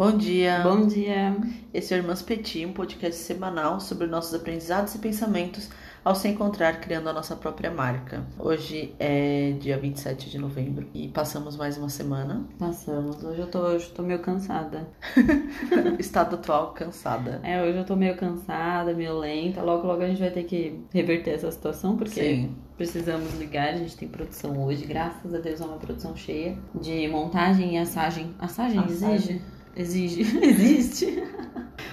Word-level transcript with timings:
Bom 0.00 0.16
dia. 0.16 0.60
Bom 0.60 0.86
dia. 0.86 1.36
Esse 1.74 1.92
é 1.92 1.98
o 1.98 2.00
Irmãs 2.00 2.22
Petit, 2.22 2.64
um 2.64 2.72
podcast 2.72 3.20
semanal 3.20 3.80
sobre 3.80 4.06
nossos 4.06 4.32
aprendizados 4.32 4.94
e 4.94 4.98
pensamentos 4.98 5.68
ao 6.02 6.14
se 6.14 6.26
encontrar 6.26 6.80
criando 6.80 7.10
a 7.10 7.12
nossa 7.12 7.36
própria 7.36 7.70
marca. 7.70 8.24
Hoje 8.38 8.94
é 8.98 9.54
dia 9.60 9.76
27 9.76 10.30
de 10.30 10.38
novembro 10.38 10.88
e 10.94 11.08
passamos 11.08 11.54
mais 11.54 11.76
uma 11.76 11.90
semana. 11.90 12.46
Passamos. 12.58 13.22
Hoje 13.22 13.40
eu 13.40 13.46
tô, 13.48 13.58
hoje 13.58 13.88
eu 13.88 13.94
tô 13.94 14.02
meio 14.02 14.20
cansada. 14.20 14.88
Estado 16.00 16.36
atual, 16.36 16.72
cansada. 16.72 17.38
É, 17.42 17.62
hoje 17.62 17.76
eu 17.76 17.84
tô 17.84 17.94
meio 17.94 18.16
cansada, 18.16 18.94
meio 18.94 19.18
lenta. 19.18 19.60
Logo, 19.60 19.86
logo 19.86 20.02
a 20.02 20.08
gente 20.08 20.20
vai 20.20 20.30
ter 20.30 20.44
que 20.44 20.82
reverter 20.94 21.32
essa 21.32 21.52
situação, 21.52 21.98
porque 21.98 22.22
Sim. 22.22 22.56
precisamos 22.74 23.38
ligar. 23.38 23.74
A 23.74 23.76
gente 23.76 23.98
tem 23.98 24.08
produção 24.08 24.64
hoje, 24.64 24.86
graças 24.86 25.34
a 25.34 25.38
Deus 25.38 25.60
é 25.60 25.64
uma 25.66 25.76
produção 25.76 26.16
cheia 26.16 26.56
de 26.74 27.06
montagem 27.06 27.74
e 27.74 27.76
assagem. 27.76 28.34
Assagem, 28.38 28.78
Assagem. 28.78 29.14
exige? 29.14 29.59
Exige. 29.76 30.22
Existe. 30.42 31.22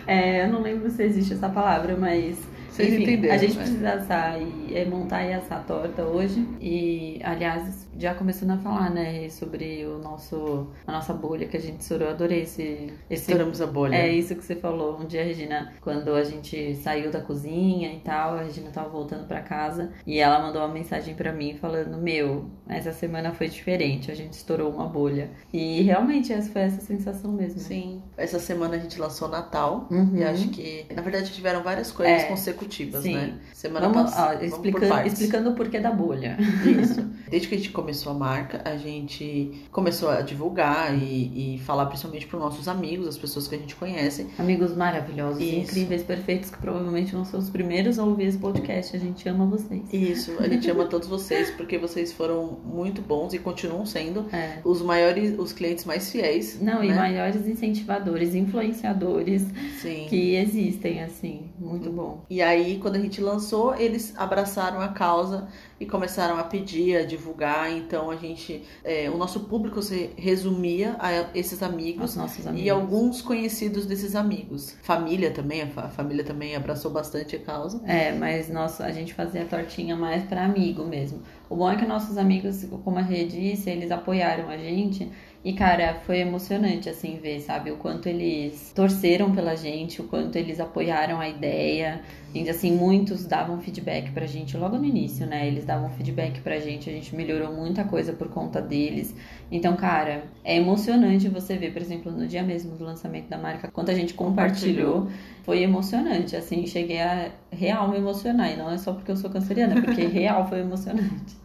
É, 0.05 0.45
eu 0.45 0.49
não 0.49 0.61
lembro 0.61 0.89
se 0.89 1.03
existe 1.03 1.33
essa 1.33 1.49
palavra, 1.49 1.95
mas. 1.97 2.37
Vocês 2.69 2.93
Enfim, 2.93 3.03
entenderam, 3.03 3.33
a 3.33 3.37
gente 3.37 3.55
né? 3.55 3.63
precisa 3.63 3.93
assar 3.93 4.39
e 4.39 4.75
é, 4.75 4.85
montar 4.85 5.23
e 5.23 5.33
assar 5.33 5.65
torta 5.65 6.03
hoje. 6.03 6.47
E, 6.61 7.19
aliás, 7.23 7.86
já 7.97 8.13
começando 8.13 8.51
a 8.51 8.57
falar, 8.57 8.89
né, 8.91 9.27
sobre 9.29 9.85
o 9.85 9.97
nosso, 9.97 10.67
a 10.85 10.91
nossa 10.91 11.13
bolha 11.13 11.47
que 11.47 11.57
a 11.57 11.59
gente 11.59 11.81
estourou. 11.81 12.09
Adorei 12.09 12.43
esse, 12.43 12.93
esse 13.09 13.23
Estouramos 13.23 13.61
a 13.61 13.67
bolha. 13.67 13.95
é 13.95 14.07
isso 14.09 14.35
que 14.35 14.43
você 14.43 14.55
falou. 14.55 14.99
Um 14.99 15.05
dia 15.05 15.23
Regina, 15.23 15.73
quando 15.81 16.13
a 16.13 16.23
gente 16.23 16.75
saiu 16.75 17.11
da 17.11 17.19
cozinha 17.21 17.91
e 17.93 17.99
tal, 17.99 18.35
a 18.35 18.43
Regina 18.43 18.69
tava 18.69 18.89
voltando 18.89 19.27
pra 19.27 19.41
casa 19.41 19.91
e 20.05 20.19
ela 20.19 20.39
mandou 20.39 20.61
uma 20.61 20.73
mensagem 20.73 21.15
pra 21.15 21.31
mim 21.33 21.55
falando: 21.59 21.97
Meu, 21.97 22.45
essa 22.69 22.91
semana 22.93 23.33
foi 23.33 23.47
diferente, 23.49 24.11
a 24.11 24.15
gente 24.15 24.33
estourou 24.33 24.71
uma 24.71 24.85
bolha. 24.87 25.31
E 25.51 25.81
realmente 25.81 26.31
essa 26.31 26.51
foi 26.51 26.61
essa 26.61 26.81
sensação 26.81 27.31
mesmo. 27.31 27.59
Sim. 27.59 28.01
Essa 28.15 28.39
semana 28.39 28.75
a 28.75 28.79
gente 28.79 28.99
lançou 28.99 29.27
Natal 29.27 29.87
Uhum. 29.89 30.15
e 30.15 30.23
acho 30.23 30.49
que, 30.49 30.85
na 30.95 31.01
verdade, 31.01 31.31
tiveram 31.33 31.63
várias 31.63 31.91
coisas 31.91 32.23
É. 32.23 32.27
consecutivas, 32.27 33.03
Sim. 33.03 33.15
né? 33.15 33.33
Semana 33.53 33.89
passada. 33.89 34.37
por 34.37 34.45
explicando, 34.45 35.07
explicando 35.07 35.49
o 35.49 35.55
porquê 35.55 35.79
da 35.79 35.91
bolha. 35.91 36.37
Isso. 36.63 37.01
Desde 37.29 37.47
que 37.47 37.55
a 37.55 37.57
gente 37.57 37.71
começou 37.71 37.86
a 37.87 38.13
marca, 38.13 38.61
a 38.65 38.75
gente 38.75 39.65
começou 39.71 40.09
a 40.09 40.21
divulgar 40.21 40.93
e, 40.97 41.55
e 41.55 41.59
falar 41.59 41.85
principalmente 41.85 42.27
para 42.27 42.37
os 42.37 42.43
nossos 42.43 42.67
amigos, 42.67 43.07
as 43.07 43.17
pessoas 43.17 43.47
que 43.47 43.55
a 43.55 43.57
gente 43.57 43.75
conhece. 43.75 44.27
Amigos 44.37 44.75
maravilhosos, 44.75 45.41
Isso. 45.41 45.55
incríveis, 45.55 46.03
perfeitos, 46.03 46.49
que 46.49 46.57
provavelmente 46.57 47.13
vão 47.13 47.23
ser 47.23 47.37
os 47.37 47.49
primeiros 47.49 47.97
a 47.97 48.03
ouvir 48.03 48.25
esse 48.25 48.37
podcast. 48.37 48.95
A 48.95 48.99
gente 48.99 49.27
ama 49.29 49.45
vocês. 49.45 49.81
Isso, 49.93 50.35
a 50.39 50.47
gente 50.47 50.69
ama 50.69 50.85
todos 50.89 51.07
vocês 51.07 51.49
porque 51.51 51.77
vocês 51.77 52.11
foram 52.11 52.59
muito 52.65 53.01
bons 53.01 53.33
e 53.33 53.39
continuam 53.39 53.85
sendo 53.85 54.25
É. 54.33 54.59
os 54.65 54.81
maiores, 54.81 55.37
os 55.39 55.53
clientes 55.53 55.85
mais 55.85 56.11
fiéis. 56.11 56.59
Não, 56.61 56.83
e 56.83 56.89
né? 56.89 56.95
maiores 56.95 57.47
incentivadores, 57.47 58.35
influenciadores 58.35 59.43
Sim. 59.81 60.05
que 60.09 60.35
existem, 60.35 61.01
assim. 61.03 61.41
Muito 61.67 61.89
bom. 61.91 62.23
E 62.29 62.41
aí, 62.41 62.79
quando 62.79 62.95
a 62.95 62.99
gente 62.99 63.21
lançou, 63.21 63.75
eles 63.75 64.13
abraçaram 64.17 64.79
a 64.81 64.87
causa 64.89 65.47
e 65.79 65.85
começaram 65.85 66.37
a 66.37 66.43
pedir, 66.43 66.97
a 66.97 67.05
divulgar. 67.05 67.71
Então, 67.71 68.09
a 68.09 68.15
gente, 68.15 68.63
é, 68.83 69.09
o 69.09 69.17
nosso 69.17 69.41
público 69.41 69.81
se 69.81 70.09
resumia 70.17 70.95
a 70.99 71.11
esses 71.35 71.61
amigos 71.61 72.11
Os 72.11 72.15
nossos 72.15 72.47
amigos. 72.47 72.65
e 72.65 72.69
alguns 72.69 73.21
conhecidos 73.21 73.85
desses 73.85 74.15
amigos. 74.15 74.75
Família 74.81 75.31
também, 75.31 75.61
a 75.61 75.67
fa- 75.67 75.81
a 75.85 75.89
família 75.89 76.23
também 76.23 76.55
abraçou 76.55 76.89
bastante 76.91 77.35
a 77.35 77.39
causa. 77.39 77.81
É, 77.85 78.11
mas 78.13 78.49
nosso, 78.49 78.81
a 78.83 78.91
gente 78.91 79.13
fazia 79.13 79.43
a 79.43 79.45
tortinha 79.45 79.95
mais 79.95 80.23
pra 80.23 80.43
amigo 80.45 80.83
mesmo. 80.85 81.21
O 81.49 81.55
bom 81.55 81.71
é 81.71 81.75
que 81.77 81.85
nossos 81.85 82.17
amigos, 82.17 82.65
como 82.83 82.97
a 82.97 83.01
Rê 83.01 83.25
disse, 83.25 83.69
eles 83.69 83.91
apoiaram 83.91 84.49
a 84.49 84.57
gente. 84.57 85.09
E, 85.47 85.53
cara, 85.53 86.01
foi 86.05 86.19
emocionante, 86.19 86.89
assim, 86.89 87.19
ver, 87.21 87.39
sabe? 87.39 87.71
O 87.71 87.77
quanto 87.77 88.09
eles 88.09 88.73
torceram 88.75 89.33
pela 89.33 89.55
gente, 89.55 90.01
o 90.01 90.03
quanto 90.03 90.35
eles 90.35 90.59
apoiaram 90.59 91.21
a 91.21 91.29
ideia. 91.29 92.01
E, 92.35 92.49
assim, 92.49 92.73
muitos 92.73 93.25
davam 93.25 93.57
feedback 93.61 94.11
pra 94.11 94.25
gente 94.25 94.57
logo 94.57 94.77
no 94.77 94.83
início, 94.83 95.25
né? 95.25 95.47
Eles 95.47 95.63
davam 95.63 95.89
feedback 95.91 96.41
pra 96.41 96.59
gente, 96.59 96.89
a 96.89 96.91
gente 96.91 97.15
melhorou 97.15 97.53
muita 97.53 97.85
coisa 97.85 98.11
por 98.11 98.27
conta 98.27 98.61
deles. 98.61 99.15
Então, 99.49 99.77
cara, 99.77 100.25
é 100.43 100.57
emocionante 100.57 101.29
você 101.29 101.55
ver, 101.55 101.71
por 101.71 101.81
exemplo, 101.81 102.11
no 102.11 102.27
dia 102.27 102.43
mesmo 102.43 102.75
do 102.75 102.83
lançamento 102.83 103.29
da 103.29 103.37
marca, 103.37 103.71
quanto 103.71 103.89
a 103.89 103.93
gente 103.95 104.13
compartilhou. 104.15 105.07
Foi 105.43 105.63
emocionante, 105.63 106.35
assim, 106.35 106.67
cheguei 106.67 106.99
a 106.99 107.31
real 107.53 107.89
me 107.89 107.95
emocionar. 107.95 108.51
E 108.51 108.57
não 108.57 108.69
é 108.69 108.77
só 108.77 108.91
porque 108.91 109.11
eu 109.11 109.15
sou 109.15 109.29
canceriana, 109.29 109.75
é 109.75 109.77
porque 109.77 110.05
real 110.07 110.45
foi 110.49 110.59
emocionante. 110.59 111.37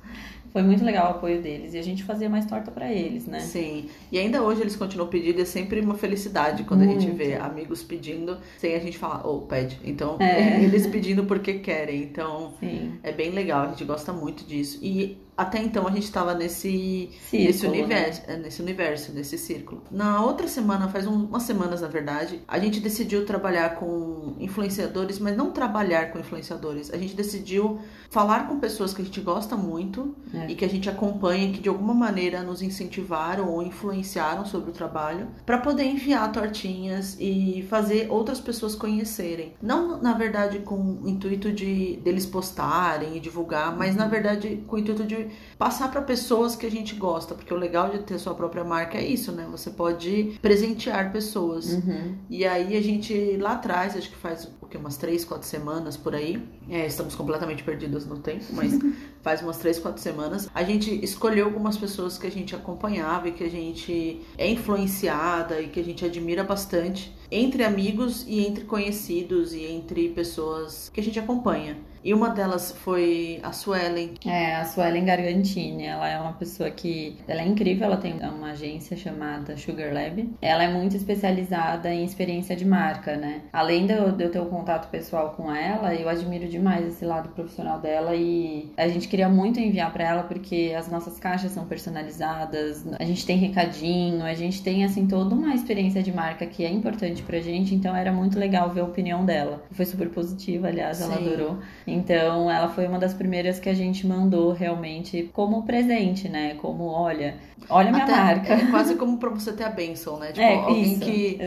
Foi 0.53 0.63
muito 0.63 0.85
legal 0.85 1.07
o 1.07 1.11
apoio 1.13 1.41
deles. 1.41 1.73
E 1.75 1.79
a 1.79 1.83
gente 1.83 2.05
fazia 2.05 2.29
mais 2.29 2.45
torta 2.45 2.71
pra 2.71 2.93
eles, 2.93 3.27
né? 3.27 3.41
Sim. 3.41 3.87
E 4.11 4.19
ainda 4.19 4.43
hoje 4.43 4.61
eles 4.61 4.77
continuam 4.77 5.09
pedindo, 5.09 5.41
é 5.41 5.45
sempre 5.45 5.81
uma 5.81 5.95
felicidade 5.95 6.65
quando 6.65 6.83
a 6.83 6.87
gente 6.87 7.07
Muito. 7.07 7.17
vê 7.17 7.35
amigos 7.37 7.83
pedindo 7.83 8.37
sem 8.59 8.75
a 8.75 8.79
gente 8.79 8.99
falar, 8.99 9.27
ou 9.27 9.43
pede. 9.43 9.79
Então, 9.85 10.17
É. 10.21 10.61
eles 10.63 10.87
pedindo 10.87 11.25
porque 11.25 11.55
querem. 11.55 12.03
Então, 12.03 12.53
Sim. 12.61 12.93
é 13.03 13.13
bem 13.13 13.31
legal, 13.31 13.67
a 13.67 13.69
gente 13.71 13.85
gosta 13.85 14.13
muito 14.13 14.45
disso. 14.45 14.79
E 14.83 15.17
até 15.37 15.63
então 15.63 15.87
a 15.87 15.91
gente 15.91 16.05
estava 16.05 16.35
nesse, 16.35 17.11
Círculo, 17.31 17.45
nesse 17.45 17.63
né? 17.67 17.73
universo, 17.73 18.23
é, 18.29 18.37
nesse 18.37 18.63
universo, 18.63 19.13
nesse 19.13 19.39
círculo. 19.39 19.83
Na 19.91 20.23
outra 20.25 20.47
semana, 20.47 20.89
faz 20.89 21.07
um- 21.07 21.25
umas 21.25 21.43
semanas 21.45 21.81
na 21.81 21.89
verdade, 21.89 22.41
a 22.47 22.59
gente 22.59 22.81
decidiu 22.81 23.25
trabalhar 23.25 23.77
com 23.77 24.35
influenciadores, 24.39 25.19
mas 25.19 25.37
não 25.37 25.51
trabalhar 25.51 26.11
com 26.13 26.19
influenciadores. 26.19 26.93
A 26.93 26.97
gente 26.99 27.15
decidiu 27.17 27.79
falar 28.11 28.47
com 28.49 28.59
pessoas 28.59 28.93
que 28.93 29.01
a 29.01 29.05
gente 29.05 29.21
gosta 29.21 29.57
muito 29.57 30.15
É. 30.35 30.51
e 30.51 30.55
que 30.55 30.65
a 30.65 30.69
gente 30.69 30.89
acompanha, 30.91 31.51
que 31.53 31.61
de 31.61 31.69
alguma 31.69 31.95
maneira 31.95 32.43
nos 32.43 32.61
incentivaram 32.63 33.49
ou 33.49 33.63
influenciaram 33.63 34.45
sobre 34.45 34.71
o 34.71 34.73
trabalho, 34.73 35.29
para 35.47 35.59
poder 35.59 35.85
enviar 35.85 36.31
tortinhas 36.31 37.17
e 37.19 37.67
fazer 37.71 38.07
outras 38.11 38.41
pessoas 38.41 38.75
conhecerem. 38.75 39.55
Não, 39.63 40.01
na 40.01 40.13
verdade, 40.13 40.59
com 40.61 40.99
o 41.03 41.09
intuito 41.09 41.51
de 41.53 41.97
deles 42.03 42.27
postarem 42.27 43.17
e 43.17 43.21
divulgar, 43.21 43.75
mas 43.77 43.97
na 43.97 44.07
verdade 44.07 44.63
com 44.67 44.77
o 44.77 44.79
intuito 44.79 45.05
de 45.05 45.22
passar 45.59 45.91
para 45.91 46.03
pessoas 46.03 46.55
que 46.55 46.67
a 46.67 46.71
gente 46.71 46.95
gosta, 46.95 47.35
porque 47.35 47.53
o 47.53 47.57
legal 47.57 47.91
de 47.91 48.01
ter 48.01 48.19
sua 48.19 48.35
própria 48.35 48.65
marca 48.65 48.99
é 48.99 49.05
isso, 49.05 49.33
né? 49.33 49.47
Você 49.51 49.71
pode 49.71 50.39
presentear 50.43 51.13
pessoas. 51.13 51.73
Uhum. 51.73 52.17
E 52.29 52.45
aí 52.45 52.77
a 52.77 52.83
gente 52.83 53.37
lá 53.39 53.53
atrás, 53.53 53.97
acho 53.97 54.11
que 54.11 54.17
faz 54.17 54.49
o 54.61 54.67
quê? 54.67 54.77
umas 54.77 54.97
três, 54.97 55.25
quatro 55.25 55.47
semanas 55.47 55.97
por 55.97 56.15
aí. 56.15 56.43
É, 56.69 56.87
estamos 56.87 57.15
completamente 57.15 57.63
perdidas 57.63 58.05
no 58.05 58.19
tempo, 58.19 58.45
mas 58.53 58.73
faz 59.23 59.41
umas 59.41 59.59
três, 59.59 59.79
quatro 59.79 60.03
semanas. 60.03 60.49
A 60.55 60.63
gente 60.63 61.03
escolheu 61.03 61.47
algumas 61.47 61.77
pessoas 61.77 62.19
que 62.19 62.27
a 62.27 62.31
gente 62.31 62.55
acompanhava 62.55 63.29
e 63.29 63.33
que 63.33 63.45
a 63.45 63.51
gente 63.51 64.21
é 64.37 64.49
influenciada 64.51 65.61
e 65.61 65.69
que 65.69 65.81
a 65.81 65.85
gente 65.85 66.05
admira 66.05 66.43
bastante. 66.45 67.15
Entre 67.31 67.65
amigos 67.65 68.25
e 68.29 68.45
entre 68.45 68.65
conhecidos 68.65 69.55
e 69.55 69.65
entre 69.65 70.09
pessoas 70.11 70.91
que 70.93 71.01
a 71.01 71.03
gente 71.03 71.19
acompanha. 71.19 71.79
E 72.05 72.13
uma 72.13 72.31
delas 72.31 72.73
foi 72.73 73.39
a 73.43 73.53
Suelen. 73.53 74.15
É, 74.27 74.57
a 74.57 74.65
Suelen 74.65 75.05
Gargantini, 75.05 75.87
ela 75.87 76.09
é 76.09 76.19
uma 76.19 76.33
pessoa 76.33 76.71
que... 76.71 77.17
Ela 77.29 77.43
é 77.43 77.47
incrível, 77.47 77.87
ela 77.87 77.97
tem 77.97 78.15
uma 78.15 78.51
agência 78.51 78.97
chamada 78.97 79.57
Sugar 79.57 79.93
Lab. 79.93 80.29
Ela 80.41 80.65
é 80.65 80.69
muito 80.69 80.97
especializada 80.97 81.93
em 81.93 82.05
experiência 82.05 82.57
de 82.57 82.65
marca, 82.65 83.17
né? 83.17 83.43
Além 83.53 83.87
de 83.87 83.93
eu, 83.93 84.11
de 84.11 84.25
eu 84.25 84.31
ter 84.31 84.41
o 84.41 84.47
contato 84.47 84.91
pessoal 84.91 85.31
com 85.37 85.55
ela, 85.55 85.95
eu 85.95 86.09
admiro 86.09 86.49
demais 86.49 86.87
esse 86.87 87.05
lado 87.05 87.29
profissional 87.31 87.79
dela 87.79 88.15
e 88.17 88.73
a 88.77 88.89
gente 88.89 89.07
queria 89.07 89.29
muito 89.29 89.61
enviar 89.61 89.93
pra 89.93 90.05
ela 90.05 90.23
porque 90.25 90.75
as 90.77 90.89
nossas 90.89 91.19
caixas 91.19 91.53
são 91.53 91.67
personalizadas, 91.67 92.85
a 92.99 93.05
gente 93.05 93.25
tem 93.25 93.37
recadinho, 93.37 94.25
a 94.25 94.35
gente 94.35 94.63
tem, 94.63 94.85
assim, 94.85 95.07
toda 95.07 95.35
uma 95.35 95.55
experiência 95.55 96.03
de 96.03 96.13
marca 96.13 96.47
que 96.47 96.65
é 96.65 96.71
importante 96.71 97.23
pra 97.23 97.39
gente, 97.41 97.75
então 97.75 97.95
era 97.95 98.13
muito 98.13 98.39
legal 98.39 98.71
ver 98.71 98.81
a 98.81 98.85
opinião 98.85 99.25
dela. 99.25 99.63
Foi 99.71 99.85
super 99.85 100.09
positiva, 100.09 100.69
aliás, 100.69 101.01
ela 101.01 101.17
Sim. 101.17 101.27
adorou. 101.27 101.59
Então, 101.93 102.51
ela 102.51 102.69
foi 102.69 102.87
uma 102.87 102.99
das 102.99 103.15
primeiras 103.15 103.59
que 103.61 103.69
a 103.69 103.75
gente 103.75 104.07
mandou 104.07 104.53
realmente 104.53 105.31
como 105.33 105.63
presente, 105.65 106.29
né? 106.29 106.55
Como, 106.55 106.85
olha, 106.85 107.37
olha 107.69 107.91
minha 107.93 108.05
Até 108.05 108.13
marca. 108.13 108.55
É 108.55 108.67
quase 108.71 108.95
como 108.97 109.19
pra 109.19 109.31
você 109.31 109.53
ter 109.53 109.65
a 109.65 109.69
benção, 109.71 110.19
né? 110.19 110.33
Tipo, 110.33 110.41
É, 110.41 110.55
alguém 110.55 110.83
isso, 110.83 111.01
que 111.01 111.39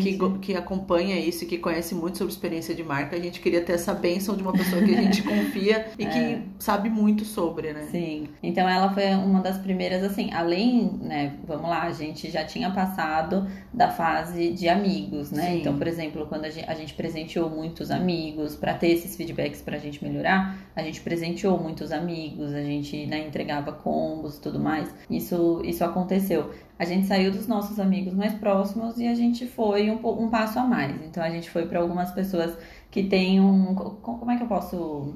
que, 0.00 0.38
que 0.40 0.56
acompanha 0.56 1.18
isso 1.18 1.44
e 1.44 1.46
que 1.46 1.58
conhece 1.58 1.94
muito 1.94 2.18
sobre 2.18 2.32
experiência 2.32 2.74
de 2.74 2.82
marca, 2.82 3.16
a 3.16 3.20
gente 3.20 3.40
queria 3.40 3.60
ter 3.62 3.72
essa 3.72 3.94
benção 3.94 4.36
de 4.36 4.42
uma 4.42 4.52
pessoa 4.52 4.82
que 4.82 4.94
a 4.94 5.00
gente 5.02 5.22
confia 5.24 5.86
e 5.98 6.06
que 6.06 6.18
É. 6.18 6.42
sabe 6.58 6.88
muito 6.90 7.24
sobre, 7.24 7.72
né? 7.72 7.88
Sim. 7.90 8.28
Então 8.42 8.68
ela 8.68 8.92
foi 8.92 9.14
uma 9.14 9.40
das 9.40 9.58
primeiras, 9.58 10.02
assim, 10.02 10.32
além, 10.32 10.90
né, 11.00 11.34
vamos 11.46 11.68
lá, 11.68 11.82
a 11.82 11.92
gente 11.92 12.30
já 12.30 12.44
tinha 12.44 12.70
passado 12.70 13.46
da 13.72 13.90
fase 13.90 14.52
de 14.52 14.68
amigos, 14.68 15.30
né? 15.30 15.52
Sim. 15.52 15.58
Então, 15.60 15.76
por 15.78 15.86
exemplo, 15.86 16.26
quando 16.26 16.44
a 16.44 16.50
gente, 16.50 16.68
a 16.68 16.74
gente 16.74 16.94
presenteou 16.94 17.48
muitos 17.50 17.90
amigos 17.90 18.54
para 18.56 18.74
ter 18.74 18.88
esses 18.88 19.16
feedbacks 19.16 19.62
pra 19.62 19.78
gente 19.84 20.02
melhorar, 20.04 20.56
a 20.74 20.82
gente 20.82 21.00
presenteou 21.00 21.58
muitos 21.58 21.92
amigos, 21.92 22.52
a 22.52 22.62
gente, 22.62 23.06
né, 23.06 23.26
entregava 23.26 23.70
combos 23.72 24.36
e 24.38 24.40
tudo 24.40 24.58
mais. 24.58 24.92
Isso, 25.08 25.60
isso 25.64 25.84
aconteceu. 25.84 26.50
A 26.78 26.84
gente 26.84 27.06
saiu 27.06 27.30
dos 27.30 27.46
nossos 27.46 27.78
amigos 27.78 28.12
mais 28.14 28.34
próximos 28.34 28.98
e 28.98 29.06
a 29.06 29.14
gente 29.14 29.46
foi 29.46 29.90
um, 29.90 30.00
um 30.24 30.28
passo 30.28 30.58
a 30.58 30.64
mais. 30.64 31.00
Então 31.04 31.22
a 31.22 31.30
gente 31.30 31.48
foi 31.50 31.66
para 31.66 31.78
algumas 31.80 32.10
pessoas 32.10 32.56
que 32.90 33.04
têm 33.04 33.40
um. 33.40 33.74
co- 33.74 33.90
Como 34.02 34.30
é 34.30 34.36
que 34.36 34.42
eu 34.42 34.48
posso 34.48 35.14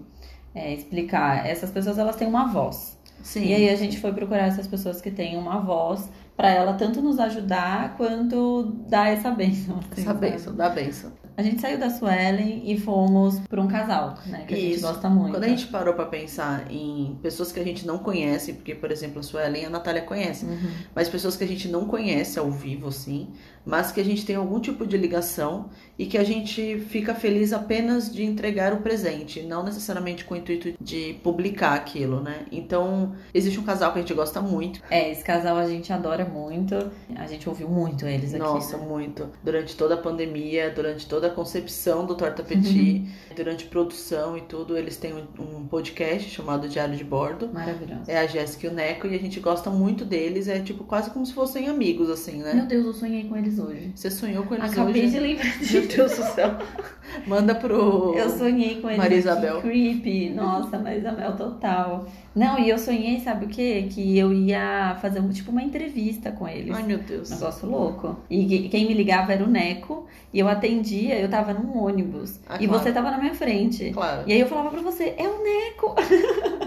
é, 0.54 0.72
explicar? 0.74 1.46
Essas 1.46 1.70
pessoas 1.70 1.98
elas 1.98 2.14
têm 2.16 2.28
uma 2.28 2.46
voz. 2.46 2.96
Sim. 3.22 3.46
E 3.46 3.54
aí 3.54 3.68
a 3.70 3.74
gente 3.76 3.98
foi 3.98 4.12
procurar 4.12 4.46
essas 4.46 4.68
pessoas 4.68 5.00
que 5.00 5.10
têm 5.10 5.36
uma 5.36 5.58
voz 5.58 6.08
para 6.36 6.50
ela 6.50 6.74
tanto 6.74 7.02
nos 7.02 7.18
ajudar 7.18 7.96
quanto 7.96 8.62
dar 8.88 9.08
essa 9.08 9.28
bênção. 9.32 9.78
assim, 9.78 10.02
Essa 10.02 10.04
sabe? 10.04 10.30
benção, 10.30 10.54
dá 10.54 10.68
benção. 10.68 11.10
A 11.38 11.42
gente 11.42 11.60
saiu 11.60 11.78
da 11.78 11.88
Suelen 11.88 12.64
e 12.66 12.76
fomos 12.76 13.38
para 13.48 13.62
um 13.62 13.68
casal, 13.68 14.18
né? 14.26 14.44
Que 14.48 14.54
a 14.54 14.56
gente 14.56 14.72
Isso. 14.74 14.82
gosta 14.82 15.08
muito. 15.08 15.30
Quando 15.30 15.44
a 15.44 15.48
gente 15.48 15.68
parou 15.68 15.94
pra 15.94 16.04
pensar 16.06 16.66
em 16.68 17.16
pessoas 17.22 17.52
que 17.52 17.60
a 17.60 17.64
gente 17.64 17.86
não 17.86 17.96
conhece, 17.98 18.54
porque, 18.54 18.74
por 18.74 18.90
exemplo, 18.90 19.20
a 19.20 19.22
Suelen 19.22 19.62
e 19.62 19.66
a 19.66 19.70
Natália 19.70 20.02
conhecem, 20.02 20.48
Uhum. 20.48 20.70
mas 20.92 21.08
pessoas 21.08 21.36
que 21.36 21.44
a 21.44 21.46
gente 21.46 21.68
não 21.68 21.84
conhece 21.86 22.40
ao 22.40 22.50
vivo, 22.50 22.88
assim, 22.88 23.28
mas 23.64 23.92
que 23.92 24.00
a 24.00 24.04
gente 24.04 24.26
tem 24.26 24.34
algum 24.34 24.58
tipo 24.58 24.84
de 24.84 24.96
ligação 24.96 25.66
e 25.96 26.06
que 26.06 26.18
a 26.18 26.24
gente 26.24 26.80
fica 26.88 27.14
feliz 27.14 27.52
apenas 27.52 28.12
de 28.12 28.24
entregar 28.24 28.72
o 28.72 28.78
presente, 28.78 29.42
não 29.42 29.62
necessariamente 29.62 30.24
com 30.24 30.34
o 30.34 30.36
intuito 30.36 30.72
de 30.82 31.20
publicar 31.22 31.74
aquilo, 31.74 32.20
né? 32.20 32.46
Então, 32.50 33.12
existe 33.32 33.60
um 33.60 33.62
casal 33.62 33.92
que 33.92 33.98
a 33.98 34.02
gente 34.02 34.14
gosta 34.14 34.40
muito, 34.40 34.80
É, 34.90 35.08
esse 35.12 35.22
casal 35.22 35.56
a 35.56 35.68
gente 35.68 35.92
adora 35.92 36.24
muito. 36.24 36.74
A 37.14 37.26
gente 37.28 37.48
ouviu 37.48 37.68
muito 37.68 38.06
eles 38.06 38.34
aqui. 38.34 38.42
nossa, 38.42 38.76
né? 38.76 38.84
muito, 38.86 39.28
durante 39.44 39.76
toda 39.76 39.94
a 39.94 39.98
pandemia, 39.98 40.70
durante 40.70 41.06
toda 41.06 41.27
a 41.28 41.30
concepção 41.30 42.04
do 42.06 42.14
Torta 42.14 42.42
Petit, 42.42 43.04
durante 43.36 43.66
produção 43.66 44.36
e 44.36 44.40
tudo, 44.42 44.76
eles 44.76 44.96
têm 44.96 45.14
um, 45.14 45.26
um 45.42 45.66
podcast 45.66 46.28
chamado 46.28 46.68
Diário 46.68 46.96
de 46.96 47.04
Bordo. 47.04 47.48
Maravilhoso. 47.52 48.02
É 48.08 48.18
a 48.18 48.26
Jéssica 48.26 48.66
e 48.66 48.70
o 48.70 48.72
Neco 48.72 49.06
e 49.06 49.14
a 49.14 49.18
gente 49.18 49.38
gosta 49.40 49.70
muito 49.70 50.04
deles, 50.04 50.48
é 50.48 50.60
tipo 50.60 50.84
quase 50.84 51.10
como 51.10 51.24
se 51.24 51.32
fossem 51.32 51.68
amigos, 51.68 52.10
assim, 52.10 52.42
né? 52.42 52.54
Meu 52.54 52.66
Deus, 52.66 52.86
eu 52.86 52.92
sonhei 52.92 53.24
com 53.24 53.36
eles 53.36 53.58
hoje. 53.58 53.92
Você 53.94 54.10
sonhou 54.10 54.44
com 54.44 54.54
eles 54.54 54.70
Acabei 54.70 55.02
hoje? 55.02 55.12
de 55.12 55.20
lembrar 55.20 55.56
Meu 55.56 55.82
disso. 55.82 55.96
Deus 55.96 56.16
do 56.16 56.22
céu. 56.34 56.56
Manda 57.26 57.54
pro. 57.54 58.14
Eu 58.14 58.30
sonhei 58.30 58.80
com 58.80 58.88
eles. 58.88 58.98
Maria 58.98 59.18
Isabel. 59.18 59.60
Creepy. 59.60 60.30
Nossa, 60.30 60.78
Maria 60.78 60.98
Isabel 60.98 61.36
total. 61.36 62.06
Não, 62.38 62.58
e 62.58 62.68
eu 62.68 62.78
sonhei, 62.78 63.20
sabe 63.20 63.46
o 63.46 63.48
quê? 63.48 63.88
Que 63.90 64.16
eu 64.16 64.32
ia 64.32 64.96
fazer 65.00 65.20
um- 65.20 65.30
tipo 65.30 65.50
uma 65.50 65.62
entrevista 65.62 66.30
com 66.30 66.46
eles. 66.48 66.74
Ai, 66.74 66.82
meu 66.84 66.98
Deus. 66.98 67.30
Negócio 67.30 67.68
louco. 67.68 68.16
E 68.30 68.44
que- 68.46 68.68
quem 68.68 68.86
me 68.86 68.94
ligava 68.94 69.32
era 69.32 69.42
o 69.44 69.48
Neco. 69.48 70.06
E 70.32 70.38
eu 70.38 70.46
atendia, 70.48 71.18
eu 71.18 71.28
tava 71.28 71.54
num 71.54 71.78
ônibus. 71.82 72.38
Ah, 72.48 72.56
e 72.60 72.66
claro. 72.68 72.82
você 72.82 72.92
tava 72.92 73.10
na 73.10 73.18
minha 73.18 73.34
frente. 73.34 73.90
Claro. 73.92 74.22
E 74.26 74.32
aí 74.32 74.40
eu 74.40 74.46
falava 74.46 74.70
pra 74.70 74.80
você, 74.82 75.14
é 75.16 75.26
o 75.26 75.42
Neco. 75.42 75.94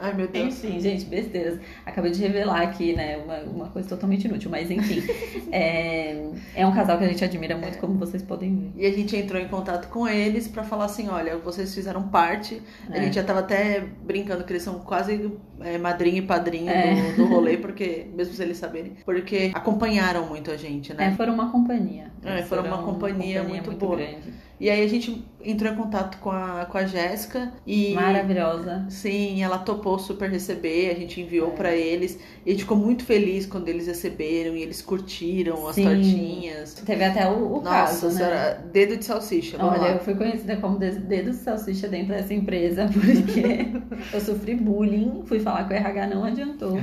Ai, 0.00 0.12
meu 0.14 0.28
Deus. 0.28 0.62
Enfim, 0.64 0.78
gente, 0.80 1.04
besteiras. 1.06 1.58
Acabei 1.84 2.10
de 2.10 2.20
revelar 2.20 2.60
aqui, 2.62 2.92
né, 2.94 3.16
uma, 3.16 3.38
uma 3.40 3.68
coisa 3.68 3.88
totalmente 3.88 4.26
inútil, 4.26 4.50
mas 4.50 4.70
enfim. 4.70 5.02
é, 5.50 6.28
é 6.54 6.66
um 6.66 6.72
casal 6.74 6.98
que 6.98 7.04
a 7.04 7.08
gente 7.08 7.24
admira 7.24 7.56
muito, 7.56 7.78
como 7.78 7.94
vocês 7.94 8.22
podem 8.22 8.54
ver. 8.56 8.82
E 8.82 8.86
a 8.86 8.92
gente 8.92 9.16
entrou 9.16 9.40
em 9.40 9.48
contato 9.48 9.88
com 9.88 10.06
eles 10.06 10.46
pra 10.48 10.62
falar 10.62 10.84
assim: 10.86 11.08
olha, 11.08 11.36
vocês 11.38 11.74
fizeram 11.74 12.08
parte. 12.08 12.60
A 12.90 12.96
É. 12.98 13.02
gente 13.04 13.14
já 13.14 13.24
tava 13.24 13.40
até 13.40 13.80
brincando 14.04 14.44
que 14.44 14.52
eles 14.52 14.62
são 14.62 14.78
quase 14.80 15.30
é, 15.60 15.78
madrinha 15.78 16.18
e 16.18 16.22
padrinho 16.22 16.68
É. 16.70 17.12
do, 17.12 17.16
do 17.16 17.24
rolê, 17.26 17.56
porque, 17.56 18.06
mesmo 18.14 18.34
se 18.34 18.42
eles 18.42 18.56
saberem, 18.58 18.92
porque 19.04 19.50
acompanharam 19.54 20.26
muito 20.26 20.50
a 20.50 20.56
gente, 20.56 20.92
É, 20.92 20.94
né? 20.94 21.14
foram 21.16 21.32
uma 21.34 21.50
companhia. 21.50 22.10
É, 22.24 22.38
Eles 22.38 22.48
foram 22.48 22.64
uma 22.66 22.82
companhia 22.82 23.42
muito 23.42 23.70
boa. 23.72 23.96
grande. 23.96 24.32
E 24.58 24.70
aí 24.70 24.82
a 24.82 24.88
gente 24.88 25.22
entrou 25.44 25.70
em 25.70 25.76
contato 25.76 26.16
com 26.18 26.30
a, 26.30 26.64
com 26.64 26.78
a 26.78 26.86
Jéssica 26.86 27.52
e. 27.66 27.92
Maravilhosa. 27.92 28.86
Sim, 28.88 29.42
ela 29.42 29.58
topou 29.58 29.98
super 29.98 30.30
receber, 30.30 30.90
a 30.90 30.94
gente 30.94 31.20
enviou 31.20 31.48
É. 31.48 31.54
pra 31.54 31.76
eles 31.76 32.18
e 32.44 32.48
a 32.48 32.52
gente 32.52 32.62
ficou 32.62 32.76
muito 32.76 33.04
feliz 33.04 33.44
quando 33.44 33.68
eles 33.68 33.86
receberam 33.86 34.56
e 34.56 34.62
eles 34.62 34.80
curtiram 34.80 35.68
as 35.68 35.74
Sim. 35.74 35.84
tortinhas. 35.84 36.74
Teve 36.86 37.04
até 37.04 37.28
o, 37.28 37.58
o 37.58 37.62
Nossa 37.62 37.70
caso, 37.70 38.06
né? 38.06 38.12
senhora, 38.12 38.64
dedo 38.72 38.96
de 38.96 39.04
salsicha, 39.04 39.56
Olha, 39.62 39.78
lá. 39.78 39.88
eu 39.90 39.98
fui 40.00 40.14
conhecida 40.14 40.56
como 40.56 40.78
dedo 40.78 41.06
de 41.30 41.36
salsicha 41.36 41.86
dentro 41.88 42.14
dessa 42.14 42.32
empresa, 42.32 42.88
porque 42.92 43.68
eu 44.14 44.20
sofri 44.20 44.54
bullying, 44.54 45.22
fui 45.26 45.38
falar 45.38 45.64
com 45.68 45.74
o 45.74 45.76
RH, 45.76 46.06
não 46.06 46.24
adiantou. 46.24 46.80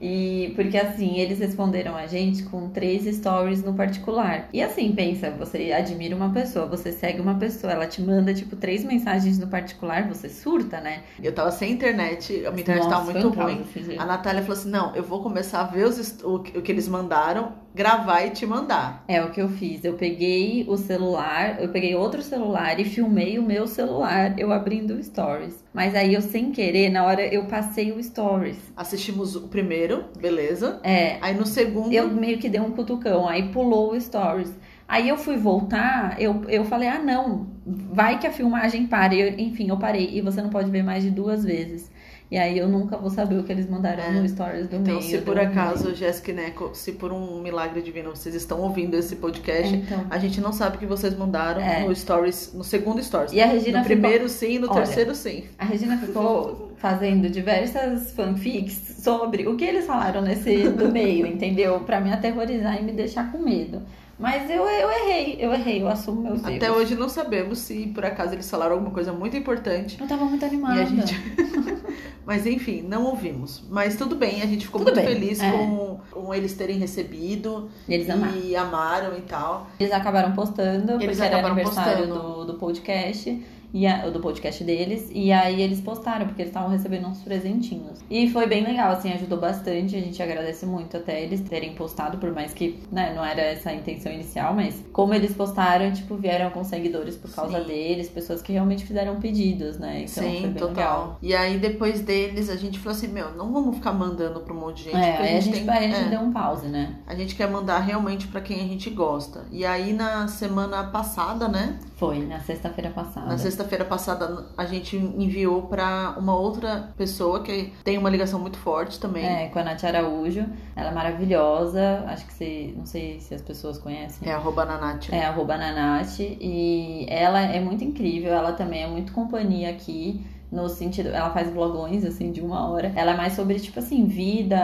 E 0.00 0.52
porque 0.56 0.78
assim, 0.78 1.18
eles 1.18 1.38
responderam 1.38 1.94
a 1.94 2.06
gente 2.06 2.44
com 2.44 2.70
três 2.70 3.04
stories 3.16 3.62
no 3.62 3.74
particular. 3.74 4.48
E 4.52 4.62
assim, 4.62 4.92
pensa, 4.92 5.30
você 5.30 5.72
admira 5.72 6.16
uma 6.16 6.32
pessoa, 6.32 6.66
você 6.66 6.90
segue 6.90 7.20
uma 7.20 7.34
pessoa, 7.34 7.72
ela 7.72 7.86
te 7.86 8.00
manda 8.00 8.32
tipo 8.32 8.56
três 8.56 8.82
mensagens 8.82 9.38
no 9.38 9.46
particular, 9.46 10.08
você 10.08 10.28
surta, 10.28 10.80
né? 10.80 11.02
Eu 11.22 11.34
tava 11.34 11.50
sem 11.50 11.72
internet, 11.72 12.46
a 12.46 12.50
minha 12.50 12.62
internet 12.62 12.88
tava 12.88 13.12
Nossa, 13.12 13.12
muito 13.12 13.34
foi 13.34 13.44
um 13.44 13.56
ruim. 13.56 13.98
A 13.98 14.06
Natália 14.06 14.40
falou 14.40 14.56
assim: 14.56 14.70
não, 14.70 14.94
eu 14.96 15.02
vou 15.02 15.22
começar 15.22 15.60
a 15.60 15.64
ver 15.64 15.84
os, 15.84 16.22
o, 16.22 16.36
o 16.36 16.40
que 16.40 16.72
eles 16.72 16.88
mandaram, 16.88 17.52
gravar 17.74 18.24
e 18.26 18.30
te 18.30 18.44
mandar. 18.46 19.04
É 19.06 19.22
o 19.22 19.30
que 19.30 19.40
eu 19.40 19.48
fiz. 19.48 19.84
Eu 19.84 19.94
peguei 19.94 20.64
o 20.68 20.76
celular, 20.76 21.60
eu 21.62 21.68
peguei 21.68 21.94
outro 21.94 22.22
celular 22.22 22.78
e 22.80 22.84
filmei 22.84 23.38
o 23.38 23.42
meu 23.42 23.66
celular, 23.66 24.38
eu 24.38 24.52
abrindo 24.52 24.94
o 24.94 25.02
stories. 25.02 25.64
Mas 25.72 25.94
aí 25.94 26.14
eu 26.14 26.20
sem 26.22 26.50
querer, 26.50 26.90
na 26.90 27.04
hora 27.04 27.22
eu 27.22 27.44
passei 27.46 27.92
o 27.92 28.02
stories. 28.02 28.58
Assistimos 28.76 29.36
o 29.36 29.48
primeiro, 29.48 30.04
beleza. 30.18 30.80
É, 30.82 31.18
Aí 31.20 31.34
no 31.34 31.46
segundo. 31.46 31.92
eu 31.92 32.08
meio 32.08 32.38
que 32.38 32.48
dei 32.48 32.60
um 32.60 32.70
cutucão, 32.72 33.28
aí 33.28 33.48
pulou 33.50 33.92
o 33.92 34.00
stories. 34.00 34.52
Aí 34.88 35.08
eu 35.08 35.16
fui 35.16 35.36
voltar, 35.36 36.20
eu, 36.20 36.42
eu 36.48 36.64
falei, 36.64 36.88
ah 36.88 36.98
não, 36.98 37.46
vai 37.64 38.18
que 38.18 38.26
a 38.26 38.32
filmagem 38.32 38.88
para. 38.88 39.14
E 39.14 39.20
eu- 39.20 39.38
enfim, 39.38 39.68
eu 39.68 39.76
parei. 39.78 40.10
E 40.18 40.20
você 40.20 40.42
não 40.42 40.50
pode 40.50 40.68
ver 40.68 40.82
mais 40.82 41.04
de 41.04 41.10
duas 41.10 41.44
vezes. 41.44 41.88
E 42.30 42.38
aí 42.38 42.56
eu 42.58 42.68
nunca 42.68 42.96
vou 42.96 43.10
saber 43.10 43.36
o 43.38 43.42
que 43.42 43.50
eles 43.50 43.68
mandaram 43.68 44.04
É. 44.04 44.12
no 44.12 44.28
stories 44.28 44.68
do 44.68 44.76
Então, 44.76 44.94
meio. 44.94 45.02
se 45.02 45.18
por 45.18 45.36
acaso, 45.36 45.92
Jéssica 45.96 46.30
e 46.30 46.34
Neco, 46.34 46.70
se 46.74 46.92
por 46.92 47.12
um 47.12 47.40
milagre 47.42 47.82
divino 47.82 48.10
vocês 48.10 48.36
estão 48.36 48.60
ouvindo 48.60 48.94
esse 48.94 49.16
podcast, 49.16 49.74
Então. 49.74 50.06
a 50.08 50.16
gente 50.16 50.40
não 50.40 50.52
sabe 50.52 50.76
o 50.76 50.78
que 50.78 50.86
vocês 50.86 51.16
mandaram 51.16 51.60
É. 51.60 51.80
no 51.84 51.92
stories, 51.94 52.52
no 52.54 52.62
segundo 52.62 53.02
stories. 53.02 53.32
E 53.32 53.40
a 53.40 53.46
Regina 53.46 53.78
no 53.78 53.84
ficou- 53.84 54.00
primeiro 54.00 54.28
sim, 54.28 54.60
no 54.60 54.68
Olha, 54.70 54.76
terceiro 54.76 55.12
sim. 55.12 55.42
A 55.58 55.64
Regina 55.64 55.96
ficou 55.98 56.70
fazendo 56.76 57.28
diversas 57.28 58.12
fanfics 58.12 59.02
sobre 59.02 59.48
o 59.48 59.56
que 59.56 59.64
eles 59.64 59.84
falaram 59.84 60.22
nesse 60.22 60.68
do 60.68 60.88
meio, 60.92 61.26
entendeu? 61.26 61.80
Pra 61.80 62.00
me 62.00 62.12
aterrorizar 62.12 62.78
e 62.80 62.84
me 62.84 62.92
deixar 62.92 63.32
com 63.32 63.38
medo. 63.38 63.82
Mas 64.16 64.50
eu, 64.50 64.62
eu 64.68 64.90
errei, 64.90 65.38
eu 65.40 65.50
errei, 65.52 65.82
eu 65.82 65.88
assumo 65.88 66.20
meus 66.20 66.42
erros. 66.44 66.56
Até 66.56 66.70
hoje 66.70 66.94
não 66.94 67.08
sabemos 67.08 67.58
se 67.58 67.86
por 67.86 68.04
acaso 68.04 68.34
eles 68.34 68.48
falaram 68.50 68.72
alguma 68.74 68.90
coisa 68.92 69.14
muito 69.14 69.34
importante. 69.34 69.98
Eu 69.98 70.06
tava 70.06 70.26
muito 70.26 70.44
animada. 70.44 70.76
E 70.78 70.82
a 70.82 70.84
gente. 70.84 71.14
Mas 72.26 72.46
enfim, 72.46 72.82
não 72.82 73.04
ouvimos. 73.06 73.62
Mas 73.70 73.96
tudo 73.96 74.14
bem, 74.14 74.42
a 74.42 74.46
gente 74.46 74.66
ficou 74.66 74.80
Tudo 74.80 74.94
muito 74.94 75.04
bem, 75.06 75.14
feliz 75.14 75.40
é. 75.40 75.50
com, 75.50 75.98
com 76.10 76.34
eles 76.34 76.54
terem 76.54 76.78
recebido 76.78 77.68
Eles 77.88 78.08
amaram. 78.10 78.36
e 78.36 78.54
amaram 78.56 79.16
e 79.16 79.22
tal. 79.22 79.66
Eles 79.80 79.92
acabaram 79.92 80.32
postando, 80.32 80.92
Eles 81.02 81.06
porque 81.06 81.22
era 81.22 81.38
acabaram 81.38 81.54
aniversário 81.54 82.06
postando. 82.08 82.44
do, 82.44 82.52
do 82.52 82.54
podcast. 82.54 83.42
E 83.72 83.86
a- 83.86 84.08
do 84.10 84.20
podcast 84.20 84.62
deles, 84.64 85.10
e 85.14 85.30
aí 85.32 85.60
eles 85.62 85.80
postaram, 85.80 86.26
porque 86.26 86.42
eles 86.42 86.50
estavam 86.50 86.70
recebendo 86.70 87.06
uns 87.06 87.20
presentinhos. 87.22 87.98
E 88.10 88.28
foi 88.30 88.46
bem 88.46 88.64
legal, 88.64 88.92
assim, 88.92 89.12
ajudou 89.12 89.38
bastante. 89.38 89.96
A 89.96 90.00
gente 90.00 90.20
agradece 90.22 90.66
muito 90.66 90.96
até 90.96 91.22
eles 91.22 91.40
terem 91.40 91.74
postado, 91.74 92.18
por 92.18 92.32
mais 92.32 92.52
que 92.52 92.80
né, 92.90 93.12
não 93.14 93.24
era 93.24 93.40
essa 93.40 93.70
a 93.70 93.74
intenção 93.74 94.10
inicial, 94.12 94.54
mas 94.54 94.82
como 94.92 95.14
eles 95.14 95.32
postaram, 95.34 95.92
tipo, 95.92 96.16
vieram 96.16 96.46
alguns 96.46 96.66
seguidores 96.66 97.16
por 97.16 97.30
causa 97.32 97.60
Sim. 97.60 97.66
deles, 97.66 98.08
pessoas 98.08 98.42
que 98.42 98.52
realmente 98.52 98.84
fizeram 98.84 99.20
pedidos, 99.20 99.78
né? 99.78 100.02
Então 100.02 100.24
foi 100.24 100.32
Sim, 100.32 100.42
bem 100.42 100.52
total. 100.54 100.68
legal. 100.70 101.18
E 101.22 101.34
aí 101.34 101.58
depois 101.58 102.00
deles 102.00 102.50
a 102.50 102.56
gente 102.56 102.78
falou 102.78 102.96
assim, 102.96 103.08
meu, 103.08 103.32
não 103.34 103.52
vamos 103.52 103.76
ficar 103.76 103.92
mandando 103.92 104.40
pra 104.40 104.52
um 104.52 104.58
monte 104.58 104.78
de 104.78 104.84
gente. 104.84 104.96
É, 104.96 105.16
aí 105.18 105.36
a 105.36 105.40
gente, 105.40 105.60
tem- 105.64 105.68
a 105.70 105.80
gente 105.82 105.94
é, 105.94 106.08
deu 106.08 106.20
um 106.20 106.32
pause, 106.32 106.66
né? 106.66 106.96
a 107.06 107.14
gente 107.14 107.34
quer 107.34 107.48
mandar 107.50 107.78
realmente 107.80 108.26
pra 108.28 108.40
quem 108.40 108.56
a 108.60 108.68
gente 108.68 108.90
gosta. 108.90 109.44
E 109.52 109.64
aí 109.64 109.92
na 109.92 110.26
semana 110.28 110.84
passada, 110.84 111.46
né? 111.48 111.78
Foi, 111.96 112.18
na 112.26 112.40
sexta-feira 112.40 112.90
passada. 112.90 113.26
Na 113.26 113.36
sexta-feira 113.60 113.84
passada 113.84 114.46
a 114.56 114.64
gente 114.64 114.96
enviou 114.96 115.62
pra 115.62 116.14
uma 116.18 116.34
outra 116.34 116.90
pessoa 116.96 117.42
que 117.42 117.72
tem 117.84 117.98
uma 117.98 118.08
ligação 118.08 118.40
muito 118.40 118.58
forte 118.58 118.98
também. 118.98 119.24
É, 119.24 119.48
com 119.48 119.58
a 119.58 119.64
Nath 119.64 119.84
Araújo. 119.84 120.46
Ela 120.74 120.90
é 120.90 120.94
maravilhosa. 120.94 122.04
Acho 122.06 122.26
que 122.26 122.32
você. 122.32 122.74
Não 122.76 122.86
sei 122.86 123.20
se 123.20 123.34
as 123.34 123.42
pessoas 123.42 123.78
conhecem. 123.78 124.28
É 124.28 124.32
arroba 124.32 124.64
Nanate. 124.64 125.14
É, 125.14 125.24
arroba 125.24 125.56
Nanate. 125.56 126.38
E 126.40 127.06
ela 127.08 127.40
é 127.40 127.60
muito 127.60 127.84
incrível, 127.84 128.32
ela 128.32 128.52
também 128.52 128.82
é 128.82 128.86
muito 128.86 129.12
companhia 129.12 129.70
aqui. 129.70 130.24
No 130.50 130.68
sentido, 130.68 131.10
ela 131.10 131.30
faz 131.30 131.48
vlogões, 131.48 132.04
assim, 132.04 132.32
de 132.32 132.40
uma 132.40 132.68
hora. 132.68 132.92
Ela 132.96 133.12
é 133.12 133.16
mais 133.16 133.34
sobre, 133.34 133.60
tipo 133.60 133.78
assim, 133.78 134.06
vida. 134.06 134.56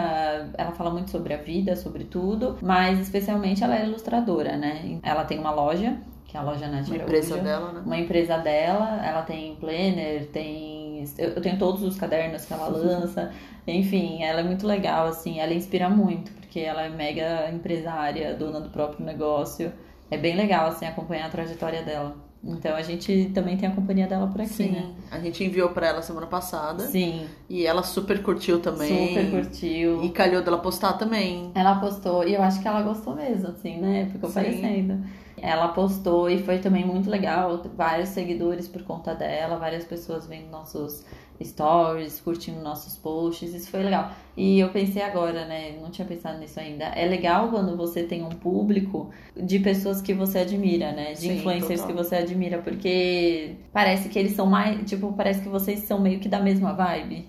Ela 0.57 0.73
fala 0.73 0.89
muito 0.89 1.09
sobre 1.09 1.33
a 1.33 1.37
vida, 1.37 1.77
sobre 1.77 2.03
tudo. 2.03 2.57
Mas, 2.61 2.99
especialmente, 2.99 3.63
ela 3.63 3.77
é 3.77 3.85
ilustradora, 3.85 4.57
né? 4.57 4.99
Ela 5.01 5.23
tem 5.23 5.39
uma 5.39 5.51
loja, 5.51 5.97
que 6.27 6.35
é 6.35 6.39
a 6.39 6.43
loja 6.43 6.67
Nath 6.67 6.87
Uma 6.87 6.95
Araújo. 6.95 7.03
empresa 7.03 7.37
dela, 7.37 7.71
né? 7.71 7.81
Uma 7.85 7.97
empresa 7.97 8.37
dela, 8.37 9.05
ela 9.05 9.21
tem 9.21 9.55
planner, 9.55 10.27
tem. 10.33 11.03
Eu 11.17 11.29
eu 11.29 11.41
tenho 11.41 11.57
todos 11.57 11.81
os 11.83 11.95
cadernos 11.97 12.45
que 12.45 12.53
ela 12.53 12.67
lança. 12.67 13.31
Enfim, 13.65 14.23
ela 14.23 14.41
é 14.41 14.43
muito 14.43 14.65
legal, 14.67 15.07
assim, 15.07 15.39
ela 15.39 15.53
inspira 15.53 15.89
muito, 15.89 16.31
porque 16.33 16.59
ela 16.59 16.83
é 16.83 16.89
mega 16.89 17.49
empresária, 17.51 18.33
dona 18.33 18.59
do 18.61 18.69
próprio 18.69 19.05
negócio. 19.05 19.71
É 20.09 20.17
bem 20.17 20.35
legal, 20.35 20.67
assim, 20.67 20.85
acompanhar 20.85 21.25
a 21.27 21.29
trajetória 21.29 21.81
dela. 21.83 22.15
Então 22.43 22.75
a 22.75 22.81
gente 22.81 23.31
também 23.33 23.57
tem 23.57 23.67
a 23.67 23.71
companhia 23.71 24.07
dela 24.07 24.27
por 24.27 24.39
aqui, 24.39 24.53
Sim. 24.53 24.71
né? 24.71 24.91
A 25.11 25.19
gente 25.19 25.43
enviou 25.43 25.69
pra 25.69 25.87
ela 25.87 26.01
semana 26.01 26.27
passada. 26.27 26.83
Sim, 26.85 27.25
E 27.49 27.65
ela 27.65 27.83
super 27.83 28.21
curtiu 28.23 28.59
também. 28.61 29.07
super 29.09 29.31
curtiu. 29.31 30.03
E 30.03 30.09
calhou 30.11 30.41
dela 30.41 30.59
postar 30.59 30.93
também. 30.93 31.51
Ela 31.55 31.75
postou, 31.79 32.25
e 32.27 32.33
eu 32.35 32.41
acho 32.41 32.61
que 32.61 32.67
ela 32.67 32.81
gostou 32.83 33.15
mesmo, 33.15 33.47
assim, 33.49 33.77
né? 33.81 34.07
Ficou 34.11 34.29
Sim. 34.29 34.35
parecendo. 34.35 35.03
Ela 35.41 35.67
postou 35.69 36.29
e 36.29 36.41
foi 36.41 36.59
também 36.59 36.85
muito 36.85 37.09
legal. 37.09 37.61
Vários 37.75 38.09
seguidores 38.09 38.67
por 38.67 38.83
conta 38.83 39.13
dela, 39.13 39.57
várias 39.57 39.85
pessoas 39.85 40.25
vendo 40.25 40.49
nossos 40.49 41.05
stories, 41.43 42.19
curtindo 42.19 42.59
nossos 42.61 42.97
posts, 42.97 43.53
isso 43.53 43.69
foi 43.69 43.83
legal. 43.83 44.11
E 44.35 44.59
eu 44.59 44.69
pensei 44.69 45.01
agora, 45.01 45.45
né? 45.45 45.77
Não 45.81 45.89
tinha 45.91 46.07
pensado 46.07 46.39
nisso 46.39 46.59
ainda. 46.59 46.85
É 46.85 47.05
legal 47.05 47.49
quando 47.49 47.77
você 47.77 48.03
tem 48.03 48.23
um 48.23 48.29
público 48.29 49.09
de 49.35 49.59
pessoas 49.59 50.01
que 50.01 50.13
você 50.13 50.39
admira, 50.39 50.91
né? 50.91 51.13
De 51.13 51.19
Sim, 51.19 51.37
influencers 51.37 51.81
total. 51.81 51.95
que 51.95 52.03
você 52.03 52.15
admira, 52.15 52.57
porque 52.59 53.55
parece 53.71 54.09
que 54.09 54.17
eles 54.17 54.33
são 54.33 54.47
mais. 54.47 54.89
Tipo, 54.89 55.13
parece 55.13 55.41
que 55.41 55.49
vocês 55.49 55.81
são 55.81 55.99
meio 55.99 56.19
que 56.19 56.29
da 56.29 56.39
mesma 56.39 56.73
vibe. 56.73 57.27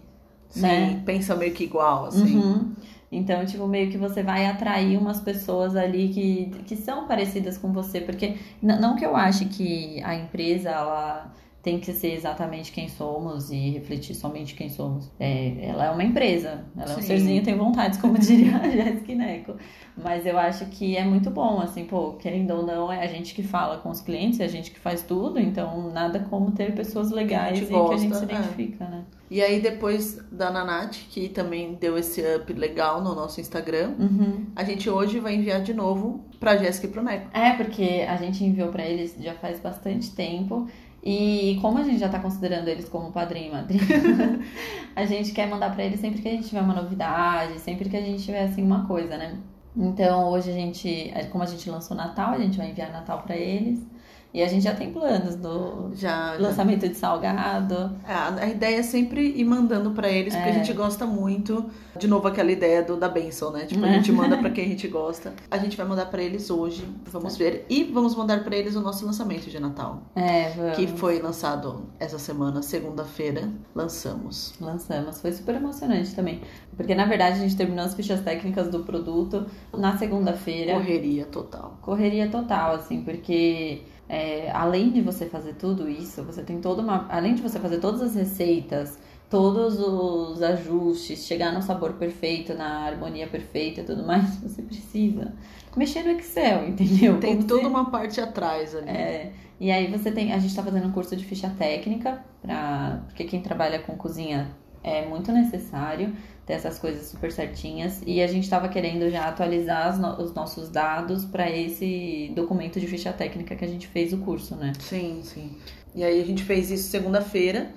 Sim, 0.49 0.62
né? 0.62 1.03
pensa 1.05 1.35
meio 1.37 1.53
que 1.53 1.65
igual, 1.65 2.07
assim. 2.07 2.37
Uhum. 2.37 2.73
Então, 3.11 3.45
tipo, 3.47 3.67
meio 3.67 3.91
que 3.91 3.97
você 3.97 4.23
vai 4.23 4.47
atrair 4.47 4.99
umas 4.99 5.21
pessoas 5.21 5.75
ali 5.75 6.09
que, 6.11 6.62
que 6.67 6.77
são 6.77 7.07
parecidas 7.07 7.57
com 7.57 7.73
você. 7.73 8.00
Porque, 8.00 8.37
não 8.62 8.97
que 8.97 9.05
eu 9.05 9.17
ache 9.17 9.47
que 9.47 10.03
a 10.03 10.15
empresa, 10.15 10.71
ela 10.71 11.33
tem 11.62 11.79
que 11.81 11.93
ser 11.93 12.15
exatamente 12.15 12.71
quem 12.73 12.88
somos 12.88 13.50
e 13.50 13.71
refletir 13.71 14.15
somente 14.15 14.55
quem 14.55 14.69
somos. 14.69 15.11
É, 15.19 15.67
ela 15.67 15.87
é 15.87 15.91
uma 15.91 16.05
empresa, 16.05 16.65
ela 16.77 16.93
é 16.93 16.97
um 16.97 17.00
Sim. 17.00 17.07
serzinho, 17.07 17.43
tem 17.43 17.57
vontades, 17.57 17.99
como 18.00 18.17
diria 18.19 18.57
a 18.57 18.69
Jéssica 18.69 19.15
Neco. 19.15 19.55
Mas 19.97 20.25
eu 20.25 20.38
acho 20.38 20.67
que 20.67 20.97
é 20.97 21.05
muito 21.05 21.29
bom, 21.31 21.61
assim, 21.61 21.85
pô, 21.85 22.12
querendo 22.12 22.53
ou 22.53 22.65
não, 22.65 22.91
é 22.93 23.03
a 23.03 23.07
gente 23.09 23.35
que 23.35 23.43
fala 23.43 23.79
com 23.79 23.91
os 23.91 24.00
clientes, 24.00 24.38
é 24.38 24.45
a 24.45 24.49
gente 24.49 24.71
que 24.71 24.79
faz 24.79 25.03
tudo, 25.03 25.41
então 25.41 25.91
nada 25.91 26.21
como 26.31 26.53
ter 26.53 26.73
pessoas 26.75 27.11
legais 27.11 27.59
gente 27.59 27.65
e 27.65 27.75
que 27.75 27.75
a 27.75 27.97
gente 27.97 28.09
gosta, 28.09 28.27
se 28.27 28.33
é. 28.33 28.37
identifica, 28.37 28.85
né? 28.87 29.05
E 29.31 29.43
aí, 29.43 29.61
depois 29.61 30.25
da 30.33 30.50
Nanate, 30.50 31.07
que 31.11 31.29
também 31.29 31.75
deu 31.75 31.99
esse 31.99 32.23
up 32.37 32.50
legal 32.53 33.03
no 33.03 33.15
nosso 33.15 33.41
Instagram, 33.41 33.95
Uhum. 33.99 34.47
a 34.57 34.65
gente 34.65 34.88
hoje 34.88 35.19
vai 35.19 35.35
enviar 35.35 35.61
de 35.61 35.75
novo 35.75 36.25
pra 36.41 36.57
Jéssica 36.57 36.87
e 36.87 36.91
pro 36.91 37.03
Neco. 37.03 37.29
É, 37.37 37.53
porque 37.53 38.07
a 38.09 38.17
gente 38.17 38.43
enviou 38.43 38.69
pra 38.69 38.87
eles 38.87 39.15
já 39.21 39.35
faz 39.35 39.61
bastante 39.61 40.12
tempo. 40.12 40.67
E 41.02 41.59
como 41.62 41.78
a 41.78 41.85
gente 41.85 41.99
já 41.99 42.09
tá 42.09 42.19
considerando 42.19 42.69
eles 42.69 42.88
como 42.88 43.12
padrinho 43.12 43.49
e 43.49 43.52
madrinha, 43.52 43.83
a 44.97 45.05
gente 45.05 45.33
quer 45.33 45.49
mandar 45.49 45.73
pra 45.73 45.85
eles 45.85 46.00
sempre 46.00 46.21
que 46.21 46.28
a 46.28 46.33
gente 46.33 46.49
tiver 46.49 46.61
uma 46.61 46.75
novidade, 46.75 47.59
sempre 47.61 47.88
que 47.88 47.97
a 47.97 48.00
gente 48.00 48.25
tiver 48.25 48.43
assim 48.43 48.62
uma 48.62 48.87
coisa, 48.87 49.17
né? 49.17 49.38
Então 49.76 50.28
hoje 50.28 50.50
a 50.50 50.52
gente, 50.52 51.12
como 51.31 51.45
a 51.45 51.47
gente 51.47 51.71
lançou 51.71 51.97
Natal, 51.97 52.35
a 52.35 52.38
gente 52.38 52.59
vai 52.59 52.71
enviar 52.71 52.90
Natal 52.90 53.23
pra 53.23 53.37
eles. 53.37 53.87
E 54.33 54.43
a 54.43 54.47
gente 54.47 54.63
já 54.63 54.75
tem 54.75 54.93
planos 54.93 55.37
do 55.37 55.91
Já, 55.95 56.35
já. 56.37 56.39
lançamento 56.39 56.87
de 56.87 56.95
salgado. 56.95 57.97
É, 58.07 58.45
a 58.45 58.47
ideia 58.47 58.77
é 58.79 58.83
sempre 58.83 59.27
ir 59.27 59.45
mandando 59.45 59.93
pra 59.93 60.09
eles, 60.11 60.35
porque 60.35 60.49
É. 60.51 60.53
a 60.53 60.55
gente 60.55 60.73
gosta 60.75 61.07
muito. 61.07 61.65
De 61.99 62.07
novo, 62.07 62.29
aquela 62.29 62.53
ideia 62.53 62.83
do, 62.83 62.97
da 62.97 63.09
benção, 63.09 63.51
né? 63.51 63.65
Tipo, 63.65 63.85
a 63.85 63.89
gente 63.89 64.13
manda 64.13 64.37
pra 64.37 64.51
quem 64.51 64.67
a 64.67 64.69
gente 64.69 64.87
gosta. 64.87 65.33
A 65.51 65.57
gente 65.57 65.77
vai 65.77 65.87
mandar 65.87 66.07
pra 66.07 66.23
eles 66.23 66.51
hoje, 66.51 66.87
vamos 67.11 67.37
ver. 67.39 67.65
E 67.71 67.85
vamos 67.85 68.15
mandar 68.15 68.45
pra 68.45 68.55
eles 68.55 68.77
o 68.77 68.81
nosso 68.83 69.05
lançamento 69.07 69.49
de 69.49 69.59
Natal, 69.59 70.03
É, 70.15 70.51
vamos. 70.51 70.77
que 70.77 70.87
foi 70.87 71.21
lançado 71.21 71.87
essa 71.99 72.19
semana, 72.19 72.61
segunda-feira. 72.63 73.49
Lançamos. 73.75 74.53
Lançamos, 74.61 75.21
foi 75.21 75.33
super 75.33 75.55
emocionante 75.55 76.15
também. 76.15 76.43
Porque 76.77 76.95
na 76.95 77.07
verdade 77.07 77.39
a 77.39 77.41
gente 77.43 77.57
terminou 77.57 77.85
as 77.85 77.95
fichas 77.95 78.21
técnicas 78.21 78.69
do 78.69 78.81
produto 78.81 79.47
na 79.77 79.97
segunda-feira. 79.97 80.75
Correria 80.75 81.25
total. 81.25 81.79
correria 81.81 82.29
total, 82.29 82.75
assim, 82.75 83.03
porque 83.03 83.83
é, 84.09 84.50
além 84.53 84.91
de 84.91 85.00
você 85.03 85.27
fazer 85.27 85.55
tudo 85.55 85.88
isso, 85.88 86.23
você 86.25 86.43
tem 86.43 86.61
toda 86.61 86.83
uma. 86.83 87.07
Além 87.11 87.35
de 87.35 87.43
você 87.43 87.59
fazer 87.59 87.79
todas 87.79 88.00
as 88.03 88.15
receitas, 88.15 88.99
todos 89.31 89.79
os 89.79 90.43
ajustes, 90.43 91.27
chegar 91.27 91.53
no 91.53 91.61
sabor 91.62 91.93
perfeito, 91.95 92.55
na 92.55 92.87
harmonia 92.87 93.27
perfeita 93.29 93.81
e 93.83 93.85
tudo 93.85 94.05
mais, 94.07 94.37
você 94.41 94.62
precisa 94.62 95.33
mexer 95.77 96.03
no 96.03 96.11
Excel, 96.19 96.69
entendeu? 96.69 97.21
Tem 97.21 97.37
Como 97.37 97.47
toda 97.47 97.62
se- 97.62 97.67
uma 97.69 97.91
parte 97.91 98.21
atrás 98.21 98.75
ali. 98.75 98.88
é, 98.88 99.33
e 99.61 99.71
aí 99.71 99.87
você 99.91 100.11
tem. 100.11 100.33
A 100.33 100.38
gente 100.38 100.55
tá 100.55 100.62
fazendo 100.62 100.87
um 100.88 100.93
curso 100.93 101.15
de 101.17 101.25
ficha 101.25 101.50
técnica, 101.59 102.25
pra, 102.43 103.03
porque 103.07 103.25
quem 103.25 103.41
trabalha 103.43 103.81
com 103.81 103.97
cozinha 103.97 104.50
é 104.83 105.07
muito 105.07 105.33
necessário 105.33 106.13
ter 106.47 106.55
essas 106.55 106.79
coisas 106.79 107.07
super 107.07 107.31
certinhas. 107.31 108.01
E 108.07 108.23
a 108.23 108.27
gente 108.27 108.49
tava 108.49 108.69
querendo 108.69 109.11
já 109.11 109.27
atualizar 109.29 109.99
no- 109.99 110.23
os 110.23 110.33
nossos 110.35 110.69
dados 110.71 111.25
para 111.25 111.51
esse 111.51 112.33
documento 112.35 112.81
de 112.81 112.87
ficha 112.87 113.13
técnica 113.13 113.55
que 113.55 113.65
a 113.65 113.69
gente 113.69 113.87
fez 113.87 114.13
o 114.13 114.19
curso, 114.19 114.55
né? 114.57 114.73
Sim, 114.79 115.21
sim. 115.23 115.57
E 115.95 116.03
aí 116.05 116.21
a 116.21 116.25
gente 116.25 116.43
fez 116.45 116.71
isso 116.71 116.89
segunda-feira, 116.91 117.71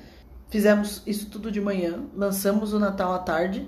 fizemos 0.49 1.01
isso 1.05 1.29
tudo 1.29 1.51
de 1.51 1.59
manhã, 1.61 2.03
lançamos 2.15 2.73
o 2.73 2.79
Natal 2.79 3.13
à 3.13 3.19
tarde 3.19 3.67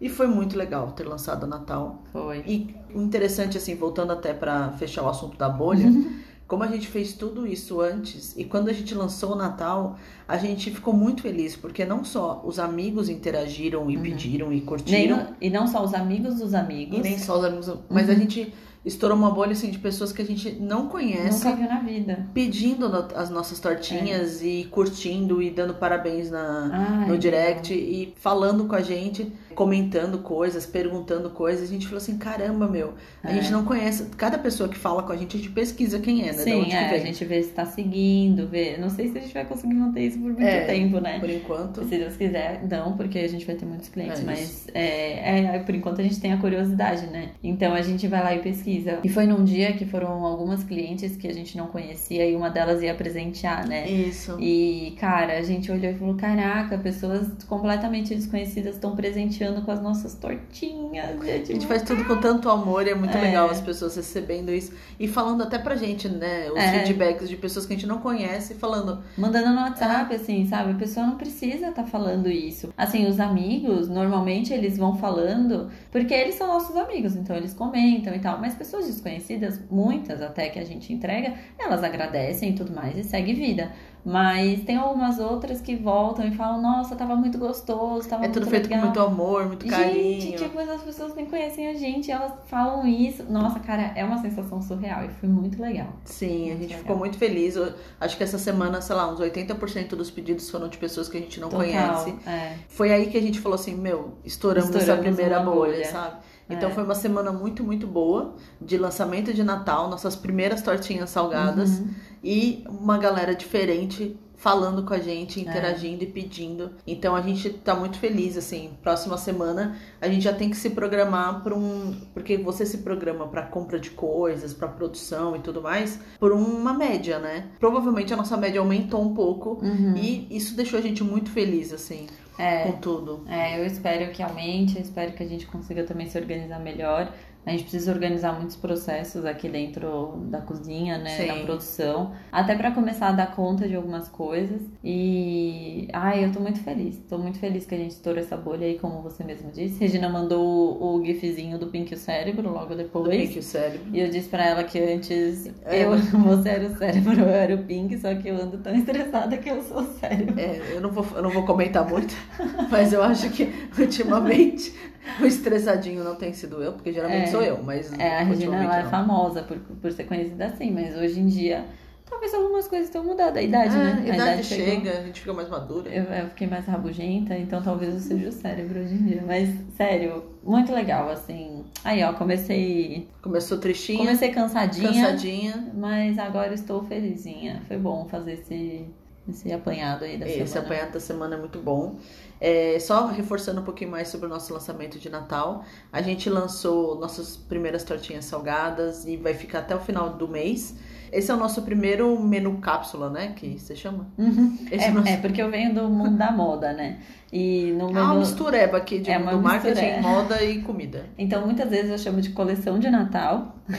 e 0.00 0.08
foi 0.08 0.26
muito 0.26 0.56
legal 0.56 0.90
ter 0.92 1.04
lançado 1.04 1.44
o 1.44 1.46
Natal. 1.46 2.02
Foi. 2.12 2.42
E 2.46 2.74
o 2.94 3.00
interessante, 3.00 3.56
assim, 3.56 3.74
voltando 3.74 4.12
até 4.12 4.34
pra 4.34 4.72
fechar 4.72 5.02
o 5.02 5.08
assunto 5.08 5.36
da 5.38 5.48
bolha, 5.48 5.86
como 6.46 6.62
a 6.62 6.66
gente 6.66 6.86
fez 6.88 7.14
tudo 7.14 7.46
isso 7.46 7.80
antes 7.80 8.34
e 8.36 8.44
quando 8.44 8.68
a 8.68 8.72
gente 8.72 8.94
lançou 8.94 9.32
o 9.32 9.36
Natal, 9.36 9.96
a 10.28 10.36
gente 10.36 10.70
ficou 10.70 10.92
muito 10.92 11.22
feliz, 11.22 11.56
porque 11.56 11.84
não 11.84 12.04
só 12.04 12.42
os 12.44 12.58
amigos 12.58 13.08
interagiram 13.08 13.90
e 13.90 13.96
pediram 13.98 14.48
e 14.52 14.56
Nem, 14.56 14.60
curtiram, 14.64 15.26
e 15.40 15.48
não 15.50 15.66
só 15.66 15.82
os 15.82 15.94
amigos 15.94 16.36
dos 16.36 16.52
amigos. 16.54 16.98
e 16.98 17.02
nem 17.02 17.18
só 17.18 17.38
os 17.38 17.44
amigos, 17.44 17.72
mas 17.88 18.08
a 18.08 18.12
Uhum. 18.12 18.18
gente 18.20 18.52
estourou 18.84 19.16
uma 19.16 19.30
bolha 19.30 19.52
assim 19.52 19.70
de 19.70 19.78
pessoas 19.78 20.12
que 20.12 20.20
a 20.20 20.24
gente 20.26 20.50
não 20.60 20.88
conhece 20.88 21.42
Nunca 21.46 21.56
viu 21.56 21.66
na 21.68 21.80
vida. 21.80 22.26
pedindo 22.34 22.86
no- 22.90 23.08
as 23.16 23.30
nossas 23.30 23.58
tortinhas 23.58 24.42
e 24.42 24.68
curtindo 24.70 25.40
e 25.40 25.48
dando 25.50 25.72
parabéns 25.72 26.30
na, 26.30 26.70
Ai, 27.00 27.08
no 27.08 27.16
direct 27.16 27.72
e 27.72 28.12
falando 28.16 28.66
com 28.66 28.74
a 28.74 28.82
gente, 28.82 29.32
comentando 29.54 30.18
coisas, 30.18 30.66
perguntando 30.66 31.30
coisas. 31.30 31.68
A 31.68 31.72
gente 31.72 31.86
falou 31.86 31.98
assim: 31.98 32.18
caramba, 32.18 32.66
meu, 32.68 32.94
a 33.22 33.30
É. 33.30 33.34
gente 33.34 33.50
não 33.52 33.64
conhece. 33.64 34.04
Cada 34.16 34.38
pessoa 34.38 34.68
que 34.68 34.76
fala 34.76 35.02
com 35.02 35.12
a 35.12 35.16
gente, 35.16 35.36
a 35.36 35.40
gente 35.40 35.50
pesquisa 35.52 35.98
quem 35.98 36.22
é, 36.22 36.26
né? 36.26 36.32
Sim, 36.32 36.72
é, 36.72 36.90
a 36.90 36.98
gente 36.98 37.24
vê 37.24 37.42
se 37.42 37.50
tá 37.50 37.64
seguindo, 37.64 38.46
vê. 38.48 38.76
Não 38.76 38.90
sei 38.90 39.08
se 39.08 39.18
a 39.18 39.20
gente 39.20 39.34
vai 39.34 39.44
conseguir 39.44 39.74
manter 39.74 40.02
isso 40.06 40.18
por 40.18 40.28
muito 40.32 40.42
É, 40.42 40.64
tempo, 40.66 41.00
né? 41.00 41.18
Por 41.18 41.30
enquanto. 41.30 41.84
Se 41.84 41.96
Deus 41.98 42.16
quiser, 42.16 42.62
não, 42.68 42.96
porque 42.96 43.18
a 43.18 43.28
gente 43.28 43.44
vai 43.46 43.54
ter 43.54 43.66
muitos 43.66 43.88
clientes, 43.88 44.20
É 44.20 44.24
mas 44.24 44.66
é, 44.74 45.56
é, 45.56 45.58
por 45.60 45.74
enquanto 45.74 46.00
a 46.00 46.04
gente 46.04 46.20
tem 46.20 46.32
a 46.32 46.36
curiosidade, 46.36 47.06
né? 47.06 47.30
Então 47.42 47.72
a 47.74 47.82
gente 47.82 48.06
vai 48.08 48.22
lá 48.22 48.34
e 48.34 48.40
pesquisa. 48.40 48.98
E 49.04 49.08
foi 49.08 49.26
num 49.26 49.44
dia 49.44 49.72
que 49.72 49.84
foram 49.84 50.24
algumas 50.24 50.64
clientes 50.64 51.16
que 51.16 51.28
a 51.28 51.32
gente 51.32 51.56
não 51.56 51.66
conhecia 51.68 52.28
e 52.28 52.34
uma 52.34 52.50
delas 52.50 52.82
ia 52.82 52.94
presentear, 52.94 53.66
né? 53.68 53.88
Isso. 53.88 54.36
E, 54.40 54.96
cara, 54.98 55.38
a 55.38 55.42
gente 55.42 55.70
olhou 55.70 55.90
e 55.90 55.94
falou: 55.94 56.14
caraca, 56.16 56.76
pessoas 56.78 57.28
completamente 57.46 58.14
desconhecidas 58.14 58.74
estão 58.74 58.94
presenteando 58.96 59.43
com 59.62 59.70
as 59.70 59.80
nossas 59.82 60.14
tortinhas. 60.14 61.20
A 61.20 61.44
gente 61.44 61.66
faz 61.66 61.82
tudo 61.82 62.04
com 62.04 62.16
tanto 62.20 62.48
amor 62.48 62.86
e 62.86 62.90
é 62.90 62.94
muito 62.94 63.16
É. 63.16 63.20
legal 63.20 63.50
as 63.50 63.60
pessoas 63.60 63.94
recebendo 63.96 64.50
isso 64.50 64.72
e 64.98 65.06
falando 65.08 65.42
até 65.42 65.58
pra 65.58 65.76
gente, 65.76 66.08
né? 66.08 66.50
Os 66.50 66.58
É. 66.58 66.72
feedbacks 66.84 67.28
de 67.28 67.36
pessoas 67.36 67.66
que 67.66 67.72
a 67.72 67.76
gente 67.76 67.86
não 67.86 67.98
conhece, 67.98 68.54
falando. 68.54 69.02
Mandando 69.16 69.50
no 69.50 69.60
WhatsApp, 69.60 70.14
assim, 70.14 70.46
sabe? 70.46 70.72
A 70.72 70.74
pessoa 70.74 71.06
não 71.06 71.16
precisa 71.16 71.68
estar 71.68 71.84
falando 71.84 72.28
isso. 72.30 72.72
Assim, 72.76 73.06
os 73.06 73.20
amigos, 73.20 73.88
normalmente 73.88 74.52
eles 74.52 74.76
vão 74.78 74.96
falando 74.96 75.70
porque 75.90 76.14
eles 76.14 76.34
são 76.34 76.46
nossos 76.46 76.76
amigos, 76.76 77.16
então 77.16 77.36
eles 77.36 77.52
comentam 77.52 78.14
e 78.14 78.18
tal. 78.18 78.38
Mas 78.40 78.54
pessoas 78.54 78.86
desconhecidas, 78.86 79.60
muitas 79.70 80.22
até 80.22 80.48
que 80.48 80.58
a 80.58 80.64
gente 80.64 80.92
entrega, 80.92 81.34
elas 81.58 81.82
agradecem 81.82 82.50
e 82.50 82.54
tudo 82.54 82.72
mais 82.74 82.96
e 82.96 83.04
segue 83.04 83.32
vida. 83.34 83.70
Mas 84.04 84.62
tem 84.64 84.76
algumas 84.76 85.18
outras 85.18 85.62
que 85.62 85.74
voltam 85.74 86.26
e 86.28 86.34
falam: 86.36 86.60
Nossa, 86.60 86.94
tava 86.94 87.16
muito 87.16 87.38
gostoso, 87.38 88.06
tava 88.06 88.26
É 88.26 88.28
tudo 88.28 88.46
feito 88.46 88.64
legal. 88.64 88.80
com 88.80 88.84
muito 88.86 89.00
amor, 89.00 89.46
muito 89.46 89.66
carinho. 89.66 90.20
Gente, 90.20 90.42
tipo, 90.42 90.58
as 90.58 90.82
pessoas 90.82 91.14
nem 91.14 91.24
conhecem 91.24 91.68
a 91.68 91.74
gente, 91.74 92.10
elas 92.10 92.32
falam 92.46 92.86
isso. 92.86 93.24
Nossa, 93.30 93.58
cara, 93.60 93.92
é 93.96 94.04
uma 94.04 94.18
sensação 94.18 94.60
surreal 94.60 95.04
e 95.06 95.08
foi 95.08 95.28
muito 95.28 95.60
legal. 95.60 95.88
Sim, 96.04 96.26
a 96.26 96.46
Muito 96.48 96.58
gente 96.58 96.62
legal. 96.68 96.78
ficou 96.80 96.96
muito 96.98 97.16
feliz. 97.16 97.56
Eu 97.56 97.72
acho 97.98 98.16
que 98.16 98.22
essa 98.22 98.36
semana, 98.38 98.82
sei 98.82 98.94
lá, 98.94 99.10
uns 99.10 99.20
80% 99.20 99.88
dos 99.96 100.10
pedidos 100.10 100.50
foram 100.50 100.68
de 100.68 100.76
pessoas 100.76 101.08
que 101.08 101.16
a 101.16 101.20
gente 101.20 101.40
não 101.40 101.48
conhece. 101.48 102.14
É. 102.26 102.56
Foi 102.68 102.92
aí 102.92 103.06
que 103.06 103.16
a 103.16 103.22
gente 103.22 103.40
falou 103.40 103.56
assim, 103.56 103.74
meu, 103.74 104.18
estouramos, 104.22 104.68
essa 104.70 104.78
Estouramos 104.80 105.04
primeira 105.16 105.40
uma 105.40 105.50
bolha, 105.50 105.72
bolha. 105.72 105.90
sabe? 105.90 106.16
Então 106.48 106.68
É. 106.68 106.72
foi 106.72 106.84
uma 106.84 106.94
semana 106.94 107.32
muito, 107.32 107.64
muito 107.64 107.86
boa 107.86 108.34
de 108.60 108.76
lançamento 108.76 109.32
de 109.32 109.42
Natal, 109.42 109.88
nossas 109.88 110.14
primeiras 110.14 110.60
tortinhas 110.62 111.10
salgadas 111.10 111.78
Uhum. 111.78 111.88
e 112.22 112.64
uma 112.68 112.98
galera 112.98 113.34
diferente 113.34 114.18
falando 114.36 114.82
com 114.82 114.92
a 114.92 114.98
É. 114.98 115.00
gente, 115.00 115.40
interagindo 115.40 116.04
e 116.04 116.06
pedindo. 116.06 116.72
Então 116.86 117.16
a 117.16 117.22
gente 117.22 117.48
tá 117.48 117.74
muito 117.74 117.98
feliz 117.98 118.36
assim. 118.36 118.72
Próxima 118.82 119.16
semana 119.16 119.76
a 120.02 120.06
gente 120.08 120.22
já 120.22 120.34
tem 120.34 120.50
que 120.50 120.56
se 120.56 120.68
programar 120.70 121.42
para 121.42 121.54
um, 121.54 121.94
porque 122.12 122.36
você 122.36 122.66
se 122.66 122.78
programa 122.78 123.26
para 123.26 123.42
compra 123.44 123.80
de 123.80 123.88
coisas, 123.90 124.52
para 124.52 124.68
produção 124.68 125.34
e 125.34 125.38
tudo 125.38 125.62
mais, 125.62 125.98
por 126.20 126.30
uma 126.32 126.74
média, 126.74 127.18
né? 127.18 127.46
Provavelmente 127.58 128.12
a 128.12 128.16
nossa 128.18 128.36
média 128.36 128.60
aumentou 128.60 129.00
um 129.00 129.14
pouco 129.14 129.60
Uhum. 129.64 129.94
e 129.96 130.26
isso 130.30 130.54
deixou 130.54 130.78
a 130.78 130.82
gente 130.82 131.02
muito 131.02 131.30
feliz 131.30 131.72
assim 131.72 132.06
É. 132.38 132.64
com 132.64 132.80
tudo. 132.80 133.24
É, 133.28 133.58
eu 133.58 133.66
espero 133.66 134.10
que 134.12 134.22
aumente, 134.22 134.76
eu 134.76 134.82
espero 134.82 135.12
que 135.12 135.22
a 135.22 135.26
gente 135.26 135.46
consiga 135.46 135.84
também 135.84 136.08
se 136.08 136.18
organizar 136.18 136.58
melhor, 136.58 137.12
A 137.46 137.50
gente 137.50 137.62
precisa 137.64 137.92
organizar 137.92 138.32
muitos 138.32 138.56
processos 138.56 139.24
aqui 139.24 139.48
dentro 139.48 140.22
da 140.30 140.40
cozinha, 140.40 140.98
né, 140.98 141.10
Sim. 141.10 141.26
da 141.28 141.34
produção, 141.44 142.12
até 142.32 142.54
para 142.54 142.70
começar 142.70 143.08
a 143.08 143.12
dar 143.12 143.34
conta 143.34 143.68
de 143.68 143.74
algumas 143.74 144.08
coisas. 144.08 144.62
E 144.82 145.88
ai, 145.92 146.24
eu 146.24 146.32
tô 146.32 146.40
muito 146.40 146.60
feliz. 146.60 146.98
Tô 147.08 147.18
muito 147.18 147.38
feliz 147.38 147.66
que 147.66 147.74
a 147.74 147.78
gente 147.78 147.92
estourou 147.92 148.20
essa 148.20 148.36
bolha 148.36 148.66
aí, 148.66 148.78
como 148.78 149.02
você 149.02 149.22
mesmo 149.22 149.50
disse. 149.50 149.78
Regina 149.78 150.08
mandou 150.08 150.82
o, 150.82 151.04
gifzinho 151.04 151.58
do 151.58 151.66
Pink 151.66 151.92
e 151.92 151.94
o 151.96 151.98
Cérebro 151.98 152.50
logo 152.50 152.70
Do 152.70 152.76
depois. 152.76 153.08
Pink 153.08 153.36
e 153.36 153.38
o 153.38 153.42
cérebro. 153.42 153.86
E 153.92 154.00
eu 154.00 154.08
disse 154.08 154.28
pra 154.28 154.44
ela 154.46 154.64
que 154.64 154.78
antes 154.78 155.46
É. 155.64 155.84
eu, 155.84 155.96
você 155.98 156.48
era 156.48 156.66
o 156.66 156.76
cérebro, 156.76 157.20
eu 157.20 157.28
era 157.28 157.54
o 157.54 157.58
Pink, 157.64 157.98
só 157.98 158.14
que 158.14 158.28
eu 158.28 158.36
ando 158.36 158.58
tão 158.58 158.74
estressada 158.74 159.36
que 159.36 159.50
eu 159.50 159.62
sou 159.62 159.82
o 159.82 159.84
cérebro. 159.98 160.38
É, 160.38 160.60
eu 160.74 160.80
não 160.80 160.90
vou, 160.90 161.06
eu 161.14 161.22
não 161.22 161.30
vou 161.30 161.44
comentar 161.44 161.86
muito, 161.88 162.14
mas 162.70 162.92
eu 162.92 163.02
acho 163.02 163.28
que 163.30 163.52
ultimamente 163.78 164.72
o 165.20 165.26
estressadinho 165.26 166.02
não 166.04 166.14
tem 166.16 166.32
sido 166.32 166.62
eu, 166.62 166.72
porque 166.72 166.92
geralmente 166.92 167.24
É. 167.24 167.30
sou 167.30 167.42
eu, 167.42 167.62
mas 167.62 167.92
É, 167.98 168.18
a 168.18 168.22
Regina 168.22 168.62
ela 168.64 168.78
é 168.80 168.84
famosa 168.84 169.42
por, 169.42 169.58
por 169.58 169.92
ser 169.92 170.04
conhecida 170.04 170.46
assim, 170.46 170.70
mas 170.70 170.96
hoje 170.96 171.20
em 171.20 171.26
dia 171.26 171.64
talvez 172.08 172.32
algumas 172.34 172.68
coisas 172.68 172.90
tenham 172.90 173.04
mudado. 173.04 173.36
A 173.38 173.42
idade, 173.42 173.74
É, 173.74 173.78
né? 173.78 174.02
a 174.10 174.14
idade 174.14 174.44
chegou. 174.44 174.66
chega, 174.66 174.90
a 174.98 175.02
gente 175.02 175.20
fica 175.20 175.32
mais 175.32 175.48
madura. 175.48 175.88
Eu, 175.90 176.04
eu 176.04 176.28
fiquei 176.28 176.46
mais 176.46 176.64
rabugenta, 176.66 177.36
então 177.36 177.60
talvez 177.62 177.92
eu 177.94 178.00
seja 178.00 178.28
o 178.28 178.32
cérebro 178.32 178.78
hoje 178.80 178.94
em 178.94 179.04
dia. 179.04 179.24
Mas, 179.26 179.48
sério, 179.76 180.22
muito 180.44 180.72
legal, 180.72 181.10
assim. 181.10 181.64
Aí, 181.82 182.04
ó, 182.04 182.12
comecei. 182.12 183.08
Começou 183.20 183.58
tristinha, 183.58 183.98
Comecei 183.98 184.30
cansadinha, 184.30 184.92
cansadinha. 184.92 185.72
mas 185.74 186.18
agora 186.18 186.54
estou 186.54 186.84
felizinha. 186.84 187.62
Foi 187.66 187.78
bom 187.78 188.06
fazer 188.08 188.34
esse, 188.34 188.86
esse 189.28 189.52
apanhado 189.52 190.04
aí 190.04 190.16
da 190.18 190.26
Esse 190.26 190.46
semana. 190.48 190.66
apanhado 190.66 190.92
da 190.92 191.00
semana 191.00 191.34
é 191.36 191.38
muito 191.38 191.58
bom. 191.58 191.96
É, 192.40 192.78
só 192.78 193.06
reforçando 193.06 193.60
um 193.60 193.64
pouquinho 193.64 193.90
mais 193.90 194.08
sobre 194.08 194.26
o 194.26 194.28
nosso 194.28 194.52
lançamento 194.52 194.98
de 194.98 195.08
Natal, 195.08 195.64
a 195.92 196.02
gente 196.02 196.28
lançou 196.28 196.94
nossas 196.98 197.36
primeiras 197.36 197.82
tortinhas 197.84 198.24
salgadas 198.26 199.06
e 199.06 199.16
vai 199.16 199.32
ficar 199.34 199.60
até 199.60 199.74
o 199.74 199.80
final 199.80 200.10
do 200.10 200.28
mês. 200.28 200.74
Esse 201.10 201.30
é 201.30 201.34
o 201.34 201.36
nosso 201.36 201.62
primeiro 201.62 202.18
menu 202.20 202.58
cápsula, 202.58 203.08
né? 203.08 203.32
Que 203.36 203.58
você 203.58 203.74
chama? 203.76 204.06
Uhum. 204.18 204.58
Esse 204.70 204.90
nosso- 204.90 205.08
É, 205.08 205.12
é, 205.12 205.16
porque 205.18 205.40
eu 205.40 205.48
venho 205.50 205.72
do 205.72 205.88
mundo 205.88 206.16
da 206.18 206.32
moda, 206.32 206.72
né? 206.72 207.00
E 207.36 207.72
no 207.76 207.88
É 207.88 207.90
uma 207.90 208.08
menu... 208.10 208.20
mistureba 208.20 208.76
aqui 208.76 209.00
de 209.00 209.10
É 209.10 209.18
uma 209.18 209.32
marketing, 209.32 209.70
mistureba. 209.80 210.00
moda 210.08 210.44
e 210.44 210.62
comida. 210.62 211.06
Então, 211.18 211.44
muitas 211.44 211.68
vezes 211.68 211.90
eu 211.90 211.98
chamo 211.98 212.20
de 212.20 212.30
coleção 212.30 212.78
de 212.78 212.88
Natal, 212.88 213.56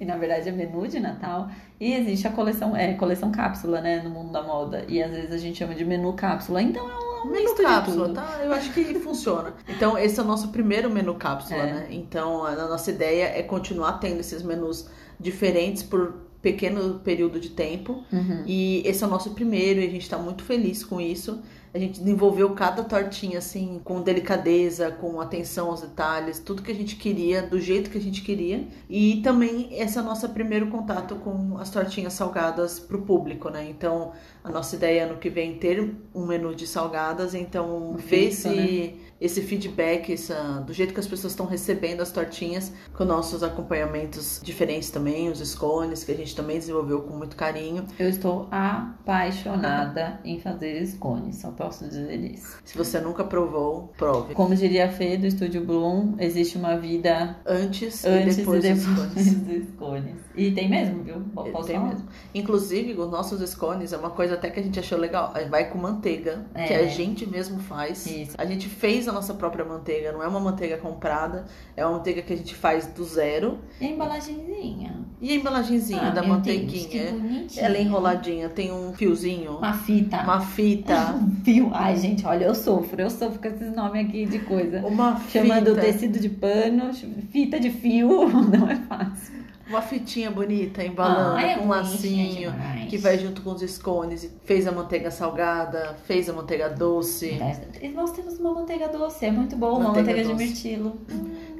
e 0.00 0.04
na 0.04 0.16
verdade 0.16 0.48
é 0.48 0.52
menu 0.52 0.86
de 0.86 1.00
Natal. 1.00 1.48
E 1.80 1.92
existe 1.94 2.28
a 2.28 2.30
coleção, 2.30 2.76
é, 2.76 2.94
coleção 2.94 3.32
cápsula, 3.32 3.80
né, 3.80 4.00
no 4.04 4.10
mundo 4.10 4.30
da 4.30 4.40
moda. 4.42 4.84
E 4.88 5.02
às 5.02 5.10
vezes 5.10 5.32
a 5.32 5.38
gente 5.38 5.58
chama 5.58 5.74
de 5.74 5.84
menu 5.84 6.12
cápsula. 6.12 6.62
Então 6.62 6.88
é 6.88 6.94
um 7.26 7.30
Menu 7.30 7.42
misto 7.42 7.56
de 7.56 7.62
cápsula, 7.64 8.06
tudo. 8.06 8.14
tá? 8.14 8.38
Eu 8.44 8.52
acho 8.52 8.72
que 8.72 8.84
funciona. 9.00 9.52
Então, 9.68 9.98
esse 9.98 10.20
é 10.20 10.22
o 10.22 10.26
nosso 10.26 10.48
primeiro 10.48 10.88
menu 10.88 11.14
cápsula, 11.16 11.58
É. 11.60 11.72
né? 11.72 11.86
Então, 11.90 12.44
a 12.44 12.54
nossa 12.54 12.90
ideia 12.92 13.32
é 13.36 13.42
continuar 13.42 13.94
tendo 13.94 14.20
esses 14.20 14.42
menus 14.44 14.88
diferentes 15.18 15.82
por 15.82 16.14
pequeno 16.40 17.00
período 17.00 17.40
de 17.40 17.48
tempo. 17.50 18.04
Uhum. 18.12 18.44
E 18.46 18.80
esse 18.86 19.02
é 19.02 19.06
o 19.08 19.10
nosso 19.10 19.30
primeiro 19.30 19.80
e 19.80 19.86
a 19.86 19.90
gente 19.90 20.08
tá 20.08 20.16
muito 20.18 20.44
feliz 20.44 20.84
com 20.84 21.00
isso. 21.00 21.40
A 21.76 21.78
gente 21.78 22.00
desenvolveu 22.00 22.54
cada 22.54 22.82
tortinha 22.82 23.36
assim, 23.36 23.82
com 23.84 24.00
delicadeza, 24.00 24.90
com 24.90 25.20
atenção 25.20 25.68
aos 25.68 25.82
detalhes, 25.82 26.38
tudo 26.38 26.62
que 26.62 26.72
a 26.72 26.74
gente 26.74 26.96
queria, 26.96 27.42
do 27.42 27.60
jeito 27.60 27.90
que 27.90 27.98
a 27.98 28.00
gente 28.00 28.22
queria. 28.22 28.66
E 28.88 29.20
também 29.22 29.68
esse 29.78 29.98
é 29.98 30.00
o 30.00 30.04
nosso 30.04 30.26
primeiro 30.30 30.68
contato 30.68 31.16
com 31.16 31.58
as 31.58 31.68
tortinhas 31.68 32.14
salgadas 32.14 32.80
pro 32.80 33.02
público, 33.02 33.50
né? 33.50 33.68
Então, 33.68 34.12
a 34.42 34.50
nossa 34.50 34.74
ideia 34.74 35.04
ano 35.04 35.18
que 35.18 35.28
vem 35.28 35.52
é 35.52 35.58
ter 35.58 35.94
um 36.14 36.24
menu 36.24 36.54
de 36.54 36.66
salgadas, 36.66 37.34
então 37.34 37.92
Um 37.92 37.96
ver 37.96 38.28
esse, 38.28 38.48
né? 38.48 38.94
esse 39.20 39.42
feedback, 39.42 40.12
essa, 40.12 40.60
do 40.60 40.72
jeito 40.72 40.94
que 40.94 41.00
as 41.00 41.06
pessoas 41.06 41.32
estão 41.32 41.46
recebendo 41.46 42.00
as 42.00 42.10
tortinhas, 42.10 42.72
com 42.94 43.04
nossos 43.04 43.42
acompanhamentos 43.42 44.40
diferentes 44.42 44.90
também, 44.90 45.28
os 45.28 45.40
scones, 45.40 46.04
que 46.04 46.12
a 46.12 46.14
gente 46.14 46.34
também 46.34 46.58
desenvolveu 46.58 47.02
com 47.02 47.16
muito 47.16 47.36
carinho. 47.36 47.84
Eu 47.98 48.08
estou 48.08 48.48
apaixonada 48.50 50.20
em 50.24 50.38
fazer 50.40 50.84
scones, 50.86 51.36
só 51.36 51.50
posso 51.66 51.84
dizer 51.86 52.20
isso. 52.32 52.58
Se 52.64 52.76
você 52.78 53.00
nunca 53.00 53.24
provou, 53.24 53.92
prove. 53.96 54.34
Como 54.34 54.54
diria 54.54 54.86
a 54.86 54.88
Fê 54.88 55.16
do 55.16 55.26
Estúdio 55.26 55.64
Bloom, 55.64 56.14
existe 56.18 56.56
uma 56.56 56.76
vida 56.76 57.36
Antes, 57.46 58.04
antes 58.04 58.34
e 58.34 58.40
depois, 58.40 58.64
e 58.64 58.72
dos 58.72 58.84
depois 58.86 59.34
dos 59.34 59.68
scones. 59.68 60.14
E 60.36 60.50
tem 60.52 60.68
mesmo, 60.68 61.02
viu? 61.02 61.20
Posso 61.34 61.66
Tem 61.66 61.76
falar? 61.76 61.88
mesmo. 61.88 62.08
Inclusive, 62.34 62.92
os 62.94 63.10
nossos 63.10 63.40
scones 63.50 63.92
é 63.92 63.96
uma 63.96 64.10
coisa 64.10 64.34
até 64.34 64.50
que 64.50 64.60
a 64.60 64.62
gente 64.62 64.78
achou 64.78 64.98
legal. 64.98 65.32
Vai 65.50 65.70
com 65.70 65.78
manteiga, 65.78 66.44
É. 66.54 66.66
que 66.66 66.74
a 66.74 66.86
gente 66.86 67.26
mesmo 67.26 67.58
faz. 67.58 68.06
Isso. 68.06 68.34
A 68.38 68.44
gente 68.44 68.68
fez 68.68 69.08
a 69.08 69.12
nossa 69.12 69.32
própria 69.34 69.64
manteiga, 69.64 70.12
não 70.12 70.22
é 70.22 70.28
uma 70.28 70.40
manteiga 70.40 70.76
comprada, 70.76 71.46
é 71.76 71.84
uma 71.84 71.96
manteiga 71.98 72.20
que 72.22 72.32
a 72.32 72.36
gente 72.36 72.54
faz 72.54 72.86
do 72.86 73.04
zero. 73.04 73.58
E 73.80 73.86
a 73.86 73.88
embalagenzinha. 73.90 75.06
E 75.20 75.32
a 75.32 75.34
embalagenzinha 75.34 76.02
Ah, 76.02 76.10
da 76.10 76.22
meu 76.22 76.36
Deus, 76.36 76.46
que 76.46 76.66
manteiguinha, 76.66 77.12
bonitinha. 77.12 77.64
ela 77.64 77.76
é 77.76 77.82
enroladinha, 77.82 78.48
tem 78.50 78.70
um 78.72 78.92
fiozinho, 78.92 79.52
Uma 79.56 79.72
fita. 79.72 80.22
uma 80.22 80.40
fita, 80.40 81.14
Fio. 81.46 81.70
Ai, 81.72 81.96
gente, 81.96 82.26
olha, 82.26 82.44
eu 82.46 82.54
sofro. 82.56 83.00
Eu 83.00 83.08
sofro 83.08 83.38
com 83.40 83.46
esses 83.46 83.72
nomes 83.74 84.04
aqui 84.08 84.26
de 84.26 84.40
coisa. 84.40 84.84
uma 84.84 85.20
Chamando 85.30 85.70
fita, 85.76 85.80
tecido 85.80 86.18
de 86.18 86.28
pano, 86.28 86.92
fita 87.30 87.60
de 87.60 87.70
fio. 87.70 88.28
Não 88.50 88.68
é 88.68 88.74
fácil. 88.74 89.36
uma 89.68 89.80
fitinha 89.80 90.28
bonita 90.28 90.82
embalando 90.84 91.36
Ah, 91.36 91.42
é 91.42 91.54
com 91.56 91.66
um 91.66 91.68
lacinho. 91.68 92.50
demais. 92.50 92.90
Que 92.90 92.98
vai 92.98 93.16
junto 93.18 93.42
com 93.42 93.50
os 93.52 93.62
scones, 93.62 94.24
e 94.24 94.30
fez 94.44 94.66
a 94.66 94.72
manteiga 94.72 95.10
salgada, 95.12 95.96
fez 96.04 96.28
a 96.28 96.32
manteiga 96.32 96.68
doce. 96.68 97.38
E 97.80 97.88
nós 97.90 98.10
temos 98.10 98.38
uma 98.40 98.52
manteiga 98.52 98.88
doce, 98.88 99.24
é 99.26 99.30
muito 99.30 99.54
bom, 99.56 99.78
uma 99.78 99.88
Manteiga 99.90 100.08
manteiga 100.10 100.22
de 100.28 100.32
doce. 100.34 100.44
mirtilo. 100.46 101.00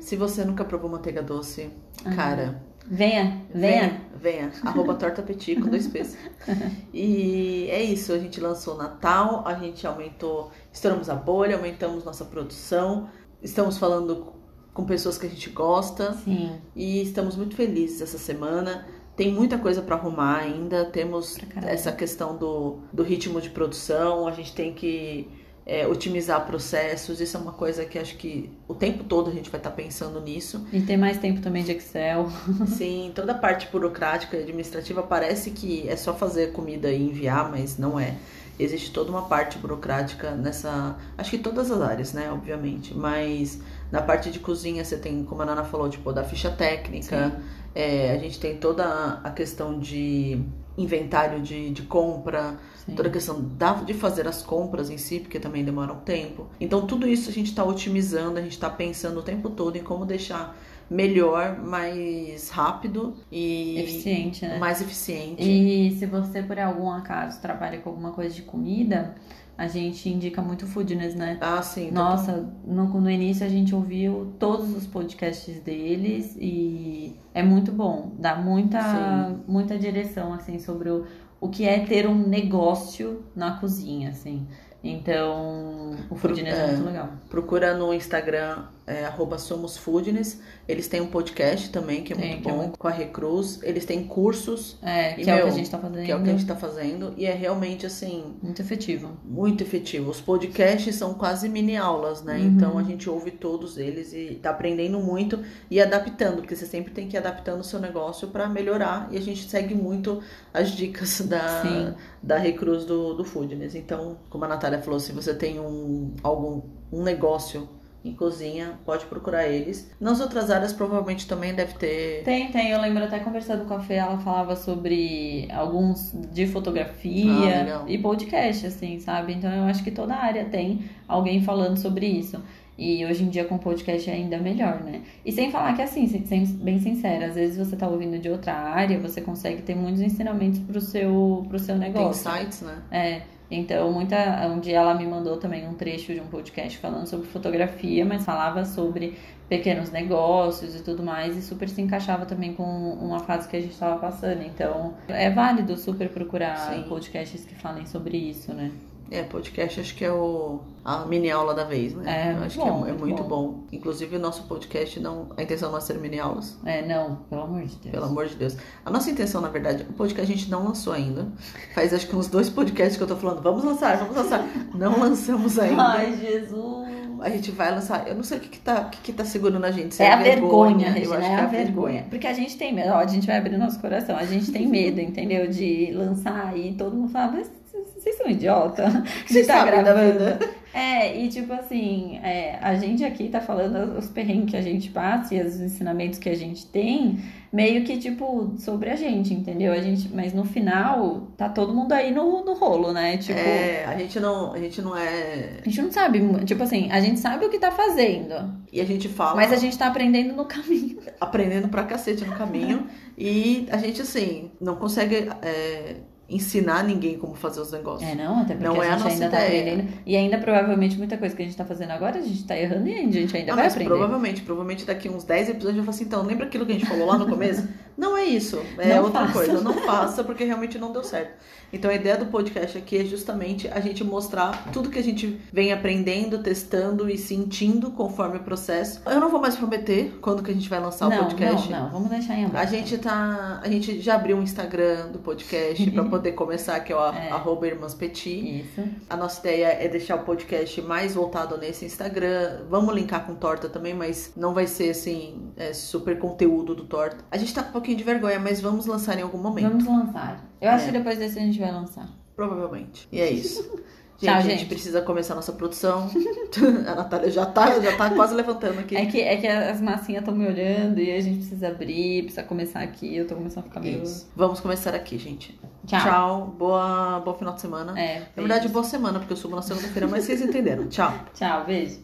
Se 0.00 0.16
você 0.16 0.44
nunca 0.44 0.64
provou 0.64 0.90
manteiga 0.90 1.22
doce, 1.22 1.68
cara, 2.16 2.60
Venha, 2.88 3.42
venha. 3.52 4.00
venha. 4.14 4.52
Arroba 4.64 4.94
torta 4.94 5.22
petit 5.22 5.56
com 5.56 5.68
dois 5.68 5.88
P's. 5.88 6.16
E 6.92 7.68
é 7.70 7.82
isso, 7.82 8.12
a 8.12 8.18
gente 8.18 8.40
lançou 8.40 8.74
o 8.74 8.78
Natal, 8.78 9.42
a 9.46 9.54
gente 9.54 9.86
aumentou, 9.86 10.50
estouramos 10.72 11.10
a 11.10 11.14
bolha, 11.14 11.56
aumentamos 11.56 12.04
nossa 12.04 12.24
produção, 12.24 13.08
estamos 13.42 13.76
falando 13.76 14.32
com 14.72 14.84
pessoas 14.84 15.18
que 15.18 15.26
a 15.26 15.28
gente 15.28 15.50
gosta 15.50 16.12
Sim, 16.12 16.60
e 16.74 17.02
estamos 17.02 17.36
muito 17.36 17.56
felizes 17.56 18.00
essa 18.00 18.18
semana. 18.18 18.86
Tem 19.16 19.32
muita 19.32 19.56
coisa 19.56 19.80
para 19.80 19.96
arrumar 19.96 20.40
ainda, 20.40 20.84
temos 20.84 21.38
essa 21.62 21.90
questão 21.90 22.36
do, 22.36 22.80
do 22.92 23.02
ritmo 23.02 23.40
de 23.40 23.48
produção, 23.48 24.28
a 24.28 24.32
gente 24.32 24.54
tem 24.54 24.74
que 24.74 25.28
é, 25.66 25.84
otimizar 25.84 26.46
processos, 26.46 27.20
isso 27.20 27.36
é 27.36 27.40
uma 27.40 27.52
coisa 27.52 27.84
que 27.84 27.98
acho 27.98 28.16
que 28.16 28.48
o 28.68 28.74
tempo 28.74 29.02
todo 29.02 29.28
a 29.28 29.32
gente 29.32 29.50
vai 29.50 29.58
estar 29.58 29.72
pensando 29.72 30.20
nisso. 30.20 30.64
e 30.72 30.80
tem 30.80 30.96
mais 30.96 31.18
tempo 31.18 31.40
também 31.40 31.64
de 31.64 31.72
Excel. 31.72 32.30
Sim, 32.68 33.10
toda 33.12 33.32
a 33.32 33.34
parte 33.34 33.66
burocrática 33.72 34.36
e 34.36 34.42
administrativa 34.42 35.02
parece 35.02 35.50
que 35.50 35.88
é 35.88 35.96
só 35.96 36.14
fazer 36.14 36.52
comida 36.52 36.88
e 36.92 37.02
enviar, 37.02 37.50
mas 37.50 37.76
não 37.76 37.98
é. 37.98 38.14
Existe 38.58 38.92
toda 38.92 39.10
uma 39.10 39.22
parte 39.22 39.58
burocrática 39.58 40.30
nessa. 40.30 40.96
Acho 41.18 41.30
que 41.30 41.38
todas 41.38 41.70
as 41.70 41.82
áreas, 41.82 42.14
né? 42.14 42.30
Obviamente. 42.32 42.94
Mas 42.94 43.60
na 43.92 44.00
parte 44.00 44.30
de 44.30 44.38
cozinha 44.38 44.82
você 44.82 44.96
tem, 44.96 45.24
como 45.24 45.42
a 45.42 45.44
Nana 45.44 45.62
falou, 45.62 45.90
tipo, 45.90 46.10
da 46.10 46.24
ficha 46.24 46.50
técnica. 46.50 47.38
É, 47.74 48.12
a 48.12 48.18
gente 48.18 48.40
tem 48.40 48.56
toda 48.56 49.20
a 49.22 49.30
questão 49.30 49.78
de 49.78 50.40
inventário 50.76 51.40
de, 51.40 51.70
de 51.70 51.82
compra, 51.82 52.58
Sim. 52.84 52.94
toda 52.94 53.08
a 53.08 53.12
questão 53.12 53.40
da, 53.40 53.74
de 53.74 53.94
fazer 53.94 54.28
as 54.28 54.42
compras 54.42 54.90
em 54.90 54.98
si, 54.98 55.20
porque 55.20 55.40
também 55.40 55.64
demora 55.64 55.92
um 55.92 56.00
tempo. 56.00 56.46
Então, 56.60 56.86
tudo 56.86 57.08
isso 57.08 57.30
a 57.30 57.32
gente 57.32 57.48
está 57.48 57.64
otimizando, 57.64 58.38
a 58.38 58.42
gente 58.42 58.52
está 58.52 58.70
pensando 58.70 59.20
o 59.20 59.22
tempo 59.22 59.50
todo 59.50 59.76
em 59.76 59.82
como 59.82 60.04
deixar 60.04 60.56
melhor, 60.88 61.58
mais 61.58 62.48
rápido 62.48 63.16
e 63.30 63.78
Eficiente, 63.80 64.46
né? 64.46 64.58
mais 64.58 64.80
eficiente. 64.80 65.42
E 65.42 65.96
se 65.98 66.06
você, 66.06 66.42
por 66.42 66.58
algum 66.58 66.90
acaso, 66.90 67.40
trabalha 67.40 67.78
com 67.78 67.90
alguma 67.90 68.12
coisa 68.12 68.34
de 68.34 68.42
comida, 68.42 69.16
a 69.58 69.66
gente 69.66 70.08
indica 70.08 70.42
muito 70.42 70.66
Foodness, 70.66 71.14
né? 71.14 71.38
Ah, 71.40 71.62
sim. 71.62 71.90
Nossa, 71.90 72.46
no, 72.66 72.84
no 73.00 73.10
início 73.10 73.44
a 73.46 73.48
gente 73.48 73.74
ouviu 73.74 74.34
todos 74.38 74.74
os 74.74 74.86
podcasts 74.86 75.60
deles 75.60 76.36
e 76.38 77.16
é 77.32 77.42
muito 77.42 77.72
bom. 77.72 78.12
Dá 78.18 78.36
muita, 78.36 79.34
muita 79.48 79.78
direção, 79.78 80.32
assim, 80.34 80.58
sobre 80.58 80.90
o, 80.90 81.06
o 81.40 81.48
que 81.48 81.66
é 81.66 81.80
ter 81.80 82.06
um 82.06 82.14
negócio 82.14 83.24
na 83.34 83.52
cozinha, 83.58 84.10
assim. 84.10 84.46
Então, 84.84 85.96
o 86.10 86.16
Foodness 86.16 86.54
é, 86.54 86.62
é. 86.62 86.66
muito 86.72 86.84
legal. 86.84 87.08
Procura 87.30 87.74
no 87.74 87.94
Instagram, 87.94 88.64
é, 88.86 89.04
arroba 89.04 89.36
Somos 89.38 89.76
Foodness. 89.76 90.40
Eles 90.68 90.86
têm 90.88 91.00
um 91.00 91.06
podcast 91.08 91.70
também, 91.70 92.02
que 92.04 92.12
é 92.12 92.16
Tem, 92.16 92.28
muito 92.30 92.42
que 92.42 92.48
é 92.48 92.52
bom, 92.52 92.58
muito- 92.58 92.78
com 92.78 92.86
a 92.88 92.90
Recruz. 92.90 93.58
Eles 93.62 93.84
têm 93.84 94.04
cursos, 94.04 94.78
É, 94.82 95.20
E, 95.20 95.24
que 95.24 95.30
é 95.30 95.34
o 95.34 95.36
que 95.38 95.44
meu, 95.44 95.52
a 95.52 95.56
gente 95.56 95.70
tá 95.70 95.78
fazendo. 95.78 96.04
que 96.04 96.12
é 96.12 96.16
o 96.16 96.22
que 96.22 96.28
a 96.30 96.32
gente 96.32 96.46
tá 96.46 96.56
fazendo. 96.56 97.14
E 97.16 97.26
é 97.26 97.32
realmente, 97.34 97.84
assim, 97.86 98.36
Muito 98.42 98.62
efetivo. 98.62 99.10
muito 99.24 99.62
efetivo. 99.62 100.10
Os 100.10 100.20
podcasts 100.20 100.94
são 100.94 101.14
quase 101.14 101.48
mini 101.48 101.76
aulas, 101.76 102.22
né? 102.22 102.38
Uhum. 102.38 102.46
Então 102.46 102.78
a 102.78 102.82
gente 102.82 103.08
ouve 103.10 103.30
todos 103.32 103.76
eles 103.76 104.12
e 104.12 104.38
tá 104.42 104.50
aprendendo 104.50 105.00
muito 105.00 105.40
e 105.70 105.80
adaptando, 105.80 106.36
porque 106.36 106.54
você 106.54 106.66
sempre 106.66 106.92
tem 106.92 107.08
que 107.08 107.16
ir 107.16 107.18
adaptando 107.18 107.60
o 107.60 107.64
seu 107.64 107.80
negócio 107.80 108.28
para 108.28 108.48
melhorar. 108.48 109.08
E 109.10 109.16
a 109.16 109.20
gente 109.20 109.48
segue 109.48 109.74
muito 109.74 110.20
as 110.54 110.70
dicas 110.70 111.20
da, 111.26 111.62
Sim. 111.62 111.94
da 112.22 112.36
Recruz 112.38 112.84
do, 112.84 113.14
do 113.14 113.24
Foodness. 113.24 113.74
Então, 113.74 114.18
como 114.30 114.44
a 114.44 114.48
Natália 114.48 114.80
falou, 114.80 115.00
se 115.00 115.12
você 115.12 115.34
tem 115.34 115.58
um 115.58 116.14
algum 116.22 116.62
um 116.92 117.02
negócio 117.02 117.68
em 118.08 118.14
cozinha, 118.14 118.78
pode 118.84 119.06
procurar 119.06 119.46
eles. 119.46 119.90
Nas 120.00 120.20
outras 120.20 120.50
áreas, 120.50 120.72
provavelmente 120.72 121.26
também 121.26 121.54
deve 121.54 121.74
ter. 121.74 122.22
Tem, 122.24 122.50
tem. 122.50 122.70
Eu 122.70 122.80
lembro 122.80 123.04
até 123.04 123.18
conversando 123.18 123.64
com 123.66 123.74
a 123.74 123.80
Fê, 123.80 123.94
ela 123.94 124.18
falava 124.18 124.54
sobre 124.56 125.48
alguns 125.52 126.12
de 126.32 126.46
fotografia 126.46 127.82
Ah, 127.82 127.84
e 127.88 127.98
podcast, 127.98 128.66
assim, 128.66 128.98
sabe? 129.00 129.32
Então 129.34 129.50
eu 129.52 129.64
acho 129.64 129.82
que 129.82 129.90
toda 129.90 130.14
área 130.14 130.44
tem 130.44 130.84
alguém 131.08 131.42
falando 131.42 131.76
sobre 131.76 132.06
isso. 132.06 132.40
E 132.78 133.06
hoje 133.06 133.24
em 133.24 133.30
dia 133.30 133.44
com 133.46 133.56
podcast 133.56 134.10
é 134.10 134.12
ainda 134.12 134.36
melhor, 134.36 134.82
né? 134.84 135.00
E 135.24 135.32
sem 135.32 135.50
falar 135.50 135.72
que 135.74 135.80
assim, 135.80 136.06
sendo 136.06 136.62
bem 136.62 136.78
sincera, 136.78 137.26
às 137.28 137.34
vezes 137.34 137.56
você 137.56 137.74
tá 137.74 137.88
ouvindo 137.88 138.18
de 138.18 138.28
outra 138.28 138.52
área, 138.52 138.98
você 139.00 139.22
consegue 139.22 139.62
ter 139.62 139.74
muitos 139.74 140.02
ensinamentos 140.02 140.58
pro 140.58 140.78
seu, 140.78 141.46
pro 141.48 141.58
seu 141.58 141.78
Tem 141.78 141.88
negócio. 141.90 142.30
sites, 142.30 142.60
né? 142.60 142.76
É, 142.90 143.22
então 143.50 143.92
muita. 143.92 144.16
Um 144.48 144.60
dia 144.60 144.78
ela 144.78 144.94
me 144.94 145.06
mandou 145.06 145.36
também 145.36 145.66
um 145.66 145.74
trecho 145.74 146.12
de 146.12 146.20
um 146.20 146.26
podcast 146.26 146.78
falando 146.78 147.06
sobre 147.06 147.26
fotografia, 147.26 148.04
mas 148.04 148.24
falava 148.24 148.64
sobre 148.64 149.16
pequenos 149.48 149.90
negócios 149.90 150.74
e 150.74 150.82
tudo 150.82 151.02
mais, 151.02 151.36
e 151.36 151.42
super 151.42 151.68
se 151.68 151.80
encaixava 151.80 152.26
também 152.26 152.54
com 152.54 152.64
uma 152.64 153.20
fase 153.20 153.48
que 153.48 153.56
a 153.56 153.60
gente 153.60 153.72
estava 153.72 153.96
passando. 153.98 154.42
Então 154.42 154.94
é 155.08 155.30
válido 155.30 155.76
super 155.76 156.08
procurar 156.08 156.56
Sim. 156.56 156.84
podcasts 156.88 157.44
que 157.44 157.54
falem 157.54 157.86
sobre 157.86 158.16
isso, 158.16 158.52
né? 158.52 158.72
É, 159.10 159.22
podcast 159.22 159.80
acho 159.80 159.94
que 159.94 160.04
é 160.04 160.10
o, 160.12 160.60
a 160.84 161.04
mini 161.04 161.30
aula 161.30 161.54
da 161.54 161.64
vez, 161.64 161.94
né? 161.94 162.28
É, 162.28 162.32
Eu 162.32 162.44
acho 162.44 162.58
bom, 162.58 162.82
que 162.82 162.88
é, 162.90 162.92
é 162.92 162.96
muito 162.96 163.22
bom. 163.22 163.28
bom. 163.28 163.64
Inclusive, 163.72 164.16
o 164.16 164.18
nosso 164.18 164.44
podcast, 164.44 164.98
não, 164.98 165.28
a 165.36 165.42
intenção 165.42 165.70
não 165.70 165.78
é 165.78 165.80
ser 165.80 165.98
mini 165.98 166.18
aulas. 166.18 166.58
É, 166.64 166.84
não, 166.84 167.16
pelo 167.30 167.42
amor 167.42 167.62
de 167.62 167.76
Deus. 167.76 167.90
Pelo 167.92 168.04
amor 168.06 168.26
de 168.26 168.34
Deus. 168.34 168.56
A 168.84 168.90
nossa 168.90 169.10
intenção, 169.10 169.40
na 169.40 169.48
verdade, 169.48 169.86
o 169.88 169.92
podcast 169.92 170.30
a 170.30 170.36
gente 170.36 170.50
não 170.50 170.64
lançou 170.64 170.92
ainda. 170.92 171.28
Faz 171.74 171.94
acho 171.94 172.06
que 172.08 172.16
uns 172.16 172.26
dois 172.26 172.50
podcasts 172.50 172.96
que 172.96 173.02
eu 173.02 173.06
tô 173.06 173.16
falando, 173.16 173.42
vamos 173.42 173.62
lançar, 173.62 173.96
vamos 173.98 174.16
lançar. 174.16 174.44
Não 174.74 174.98
lançamos 174.98 175.58
ainda. 175.58 175.82
Ai, 175.82 176.16
Jesus. 176.16 176.96
A 177.20 177.30
gente 177.30 177.50
vai 177.50 177.70
lançar. 177.70 178.06
Eu 178.06 178.14
não 178.14 178.22
sei 178.22 178.36
o 178.36 178.40
que, 178.40 178.48
que, 178.50 178.58
tá, 178.60 178.82
o 178.82 178.90
que, 178.90 179.00
que 179.00 179.12
tá 179.12 179.24
segurando 179.24 179.64
a 179.64 179.70
gente. 179.70 179.94
se 179.94 180.02
É 180.02 180.12
a 180.12 180.16
vergonha, 180.16 180.88
Eu 180.88 180.92
Regina, 180.92 181.16
acho 181.16 181.26
é 181.26 181.34
que 181.36 181.40
a 181.40 181.46
vergonha. 181.46 182.06
Porque 182.10 182.26
a 182.26 182.32
gente 182.34 182.58
tem 182.58 182.74
medo, 182.74 182.90
ó, 182.90 182.98
a 182.98 183.06
gente 183.06 183.26
vai 183.26 183.38
abrir 183.38 183.56
nosso 183.56 183.80
coração, 183.80 184.16
a 184.16 184.24
gente 184.24 184.52
tem 184.52 184.66
medo, 184.66 185.00
entendeu? 185.00 185.48
De 185.48 185.92
lançar 185.92 186.56
e 186.58 186.74
todo 186.74 186.94
mundo 186.94 187.10
fala, 187.10 187.32
mas 187.32 187.50
vocês 187.96 188.16
são 188.16 188.28
idiota? 188.28 188.84
Vocês 189.26 189.46
De 189.46 189.52
tá 189.52 189.64
gravando. 189.64 190.38
É, 190.72 191.16
e 191.18 191.28
tipo 191.28 191.52
assim, 191.54 192.18
é, 192.22 192.58
a 192.60 192.74
gente 192.74 193.02
aqui 193.02 193.28
tá 193.30 193.40
falando 193.40 193.98
os 193.98 194.08
perrengues 194.08 194.50
que 194.50 194.56
a 194.58 194.60
gente 194.62 194.90
passa 194.90 195.34
e 195.34 195.40
os 195.40 195.58
ensinamentos 195.58 196.18
que 196.18 196.28
a 196.28 196.34
gente 196.36 196.66
tem, 196.66 197.18
meio 197.50 197.82
que 197.82 197.96
tipo, 197.96 198.52
sobre 198.58 198.90
a 198.90 198.94
gente, 198.94 199.32
entendeu? 199.32 199.72
A 199.72 199.80
gente, 199.80 200.08
mas 200.14 200.34
no 200.34 200.44
final, 200.44 201.28
tá 201.36 201.48
todo 201.48 201.74
mundo 201.74 201.92
aí 201.92 202.12
no, 202.12 202.44
no 202.44 202.52
rolo, 202.52 202.92
né? 202.92 203.16
Tipo, 203.16 203.38
É, 203.38 203.86
a 203.86 203.96
gente 203.96 204.20
não, 204.20 204.52
a 204.52 204.58
gente 204.58 204.82
não 204.82 204.94
é. 204.94 205.60
a 205.62 205.64
gente 205.64 205.80
não 205.80 205.90
sabe, 205.90 206.20
tipo 206.44 206.62
assim, 206.62 206.90
a 206.92 207.00
gente 207.00 207.18
sabe 207.20 207.46
o 207.46 207.48
que 207.48 207.58
tá 207.58 207.72
fazendo, 207.72 208.54
E 208.70 208.78
a 208.78 208.84
gente 208.84 209.08
fala. 209.08 209.34
mas 209.34 209.52
a 209.52 209.56
gente 209.56 209.78
tá 209.78 209.86
aprendendo 209.86 210.34
no 210.36 210.44
caminho. 210.44 210.98
aprendendo 211.18 211.68
pra 211.68 211.84
cacete 211.84 212.22
no 212.26 212.36
caminho. 212.36 212.86
e 213.16 213.66
a 213.70 213.78
gente, 213.78 214.02
assim, 214.02 214.50
não 214.60 214.76
consegue 214.76 215.26
é, 215.40 215.96
ensinar 216.28 216.82
ninguém 216.82 217.16
como 217.18 217.34
fazer 217.34 217.60
os 217.60 217.70
negócios. 217.70 218.08
É, 218.10 218.14
não, 218.14 218.40
até 218.42 218.54
porque 218.54 218.66
Não 218.68 218.80
a 218.80 218.84
é 218.84 218.88
a 218.88 218.92
gente 218.92 219.02
nossa 219.04 219.14
ainda 219.14 219.28
tá 219.36 219.46
ideia. 219.46 219.72
aprendendo. 219.72 219.92
E 220.04 220.16
ainda 220.16 220.38
provavelmente 220.38 220.98
muita 220.98 221.16
coisa 221.16 221.36
que 221.36 221.42
a 221.42 221.44
gente 221.44 221.56
tá 221.56 221.64
fazendo 221.64 221.90
agora, 221.92 222.18
a 222.18 222.22
gente 222.22 222.44
tá 222.44 222.56
errando 222.58 222.88
e 222.88 222.92
a 222.94 222.98
gente 223.12 223.36
ainda 223.36 223.52
Ah, 223.52 223.54
vai 223.54 223.64
mas 223.64 223.72
aprender. 223.74 223.88
provavelmente, 223.90 224.42
provavelmente 224.42 224.84
daqui 224.84 225.08
uns 225.08 225.22
10 225.24 225.50
episódios 225.50 225.78
eu 225.78 225.84
falar 225.84 225.94
assim, 225.94 226.04
então, 226.04 226.22
lembra 226.24 226.46
aquilo 226.46 226.66
que 226.66 226.72
a 226.72 226.74
gente 226.74 226.86
falou 226.86 227.06
lá 227.06 227.16
no 227.18 227.28
começo? 227.28 227.66
não 227.96 228.16
é 228.16 228.24
isso, 228.24 228.60
é 228.78 228.94
Não 228.96 229.04
outra 229.04 229.20
faça. 229.20 229.32
coisa. 229.32 229.60
Não 229.60 229.74
faça, 229.84 230.24
porque 230.24 230.44
realmente 230.44 230.78
não 230.78 230.92
deu 230.92 231.02
certo. 231.04 231.32
Então 231.72 231.90
a 231.90 231.94
ideia 231.94 232.16
do 232.16 232.26
podcast 232.26 232.78
aqui 232.78 232.96
é 232.96 233.04
justamente 233.04 233.66
a 233.68 233.80
gente 233.80 234.04
mostrar 234.04 234.70
tudo 234.72 234.88
que 234.88 234.98
a 234.98 235.02
gente 235.02 235.40
vem 235.52 235.72
aprendendo, 235.72 236.38
testando 236.38 237.10
e 237.10 237.18
sentindo 237.18 237.90
conforme 237.90 238.36
o 238.36 238.40
processo. 238.40 239.00
Eu 239.04 239.18
não 239.20 239.28
vou 239.28 239.40
mais 239.40 239.56
prometer 239.56 240.16
quando 240.20 240.44
que 240.44 240.50
a 240.52 240.54
gente 240.54 240.68
vai 240.68 240.78
lançar 240.80 241.10
não, 241.10 241.16
o 241.16 241.24
podcast. 241.24 241.68
não, 241.70 241.82
não, 241.84 241.90
vamos 241.90 242.08
deixar 242.10 242.34
em 242.34 242.44
aberto. 242.44 242.62
A 242.62 242.66
gente 242.66 242.98
tá. 242.98 243.60
A 243.62 243.68
gente 243.68 244.00
já 244.00 244.14
abriu 244.14 244.36
um 244.36 244.42
Instagram 244.42 245.08
do 245.08 245.18
podcast 245.18 245.90
pra 245.90 246.04
poder 246.08 246.32
começar, 246.32 246.78
que 246.80 246.92
é 246.92 246.96
o 246.96 247.00
É. 247.12 247.30
arroba 247.30 247.66
Irmãs 247.66 247.94
Petit. 247.94 248.60
Isso. 248.60 248.84
A 249.10 249.16
nossa 249.16 249.40
ideia 249.40 249.66
é 249.80 249.88
deixar 249.88 250.14
o 250.16 250.20
podcast 250.20 250.80
mais 250.82 251.14
voltado 251.14 251.58
nesse 251.58 251.84
Instagram. 251.84 252.60
Vamos 252.70 252.94
linkar 252.94 253.26
com 253.26 253.34
Torta 253.34 253.68
também, 253.68 253.92
mas 253.92 254.32
não 254.36 254.54
vai 254.54 254.68
ser 254.68 254.90
assim, 254.90 255.45
é, 255.56 255.72
super 255.72 256.18
conteúdo 256.18 256.74
do 256.74 256.84
Torta. 256.84 257.18
A 257.30 257.36
gente 257.36 257.52
tá 257.54 257.62
com 257.62 257.70
um 257.70 257.72
pouquinho 257.72 257.96
de 257.96 258.04
vergonha, 258.04 258.38
mas 258.38 258.60
vamos 258.60 258.86
lançar 258.86 259.18
em 259.18 259.22
algum 259.22 259.38
momento. 259.38 259.70
Vamos 259.84 259.86
lançar. 259.86 260.44
Eu 260.60 260.70
acho 260.70 260.84
É. 260.84 260.86
que 260.88 260.92
depois 260.98 261.18
desse 261.18 261.38
a 261.38 261.42
gente 261.42 261.58
vai 261.58 261.72
lançar. 261.72 262.08
Provavelmente. 262.34 263.08
E 263.10 263.20
é 263.20 263.30
isso. 263.30 263.62
Gente, 264.18 264.30
Tchau, 264.30 264.38
a 264.38 264.40
gente 264.40 264.58
gente. 264.60 264.68
precisa 264.68 265.02
começar 265.02 265.34
a 265.34 265.36
nossa 265.36 265.52
produção. 265.52 266.08
a 266.90 266.94
Natália 266.94 267.30
já 267.30 267.44
tá, 267.44 267.78
já 267.80 267.94
tá 267.98 268.08
quase 268.08 268.34
levantando 268.34 268.78
aqui. 268.80 268.96
É 268.96 269.04
que, 269.04 269.20
é 269.20 269.36
que 269.36 269.46
as 269.46 269.78
massinhas 269.78 270.22
estão 270.22 270.34
me 270.34 270.46
olhando 270.46 270.98
e 270.98 271.12
a 271.12 271.20
gente 271.20 271.36
precisa 271.40 271.68
abrir, 271.68 272.22
precisa 272.22 272.42
começar 272.42 272.80
aqui. 272.80 273.14
Eu 273.14 273.26
tô 273.26 273.34
começando 273.34 273.64
a 273.66 273.68
ficar 273.68 273.80
meio. 273.80 274.02
Isso. 274.02 274.26
Vamos 274.34 274.58
começar 274.58 274.94
aqui, 274.94 275.18
gente. 275.18 275.60
Tchau. 275.86 276.00
Tchau. 276.00 276.46
Boa, 276.58 277.20
bom 277.26 277.34
final 277.34 277.52
de 277.56 277.60
semana. 277.60 277.92
É, 278.00 278.20
Na 278.34 278.42
verdade, 278.42 278.68
boa 278.70 278.84
semana, 278.84 279.18
porque 279.18 279.34
eu 279.34 279.36
subo 279.36 279.54
na 279.54 279.60
segunda-feira, 279.60 280.08
mas 280.08 280.24
vocês 280.24 280.40
entenderam. 280.40 280.88
Tchau. 280.88 281.12
Tchau, 281.34 281.66
beijo. 281.66 282.00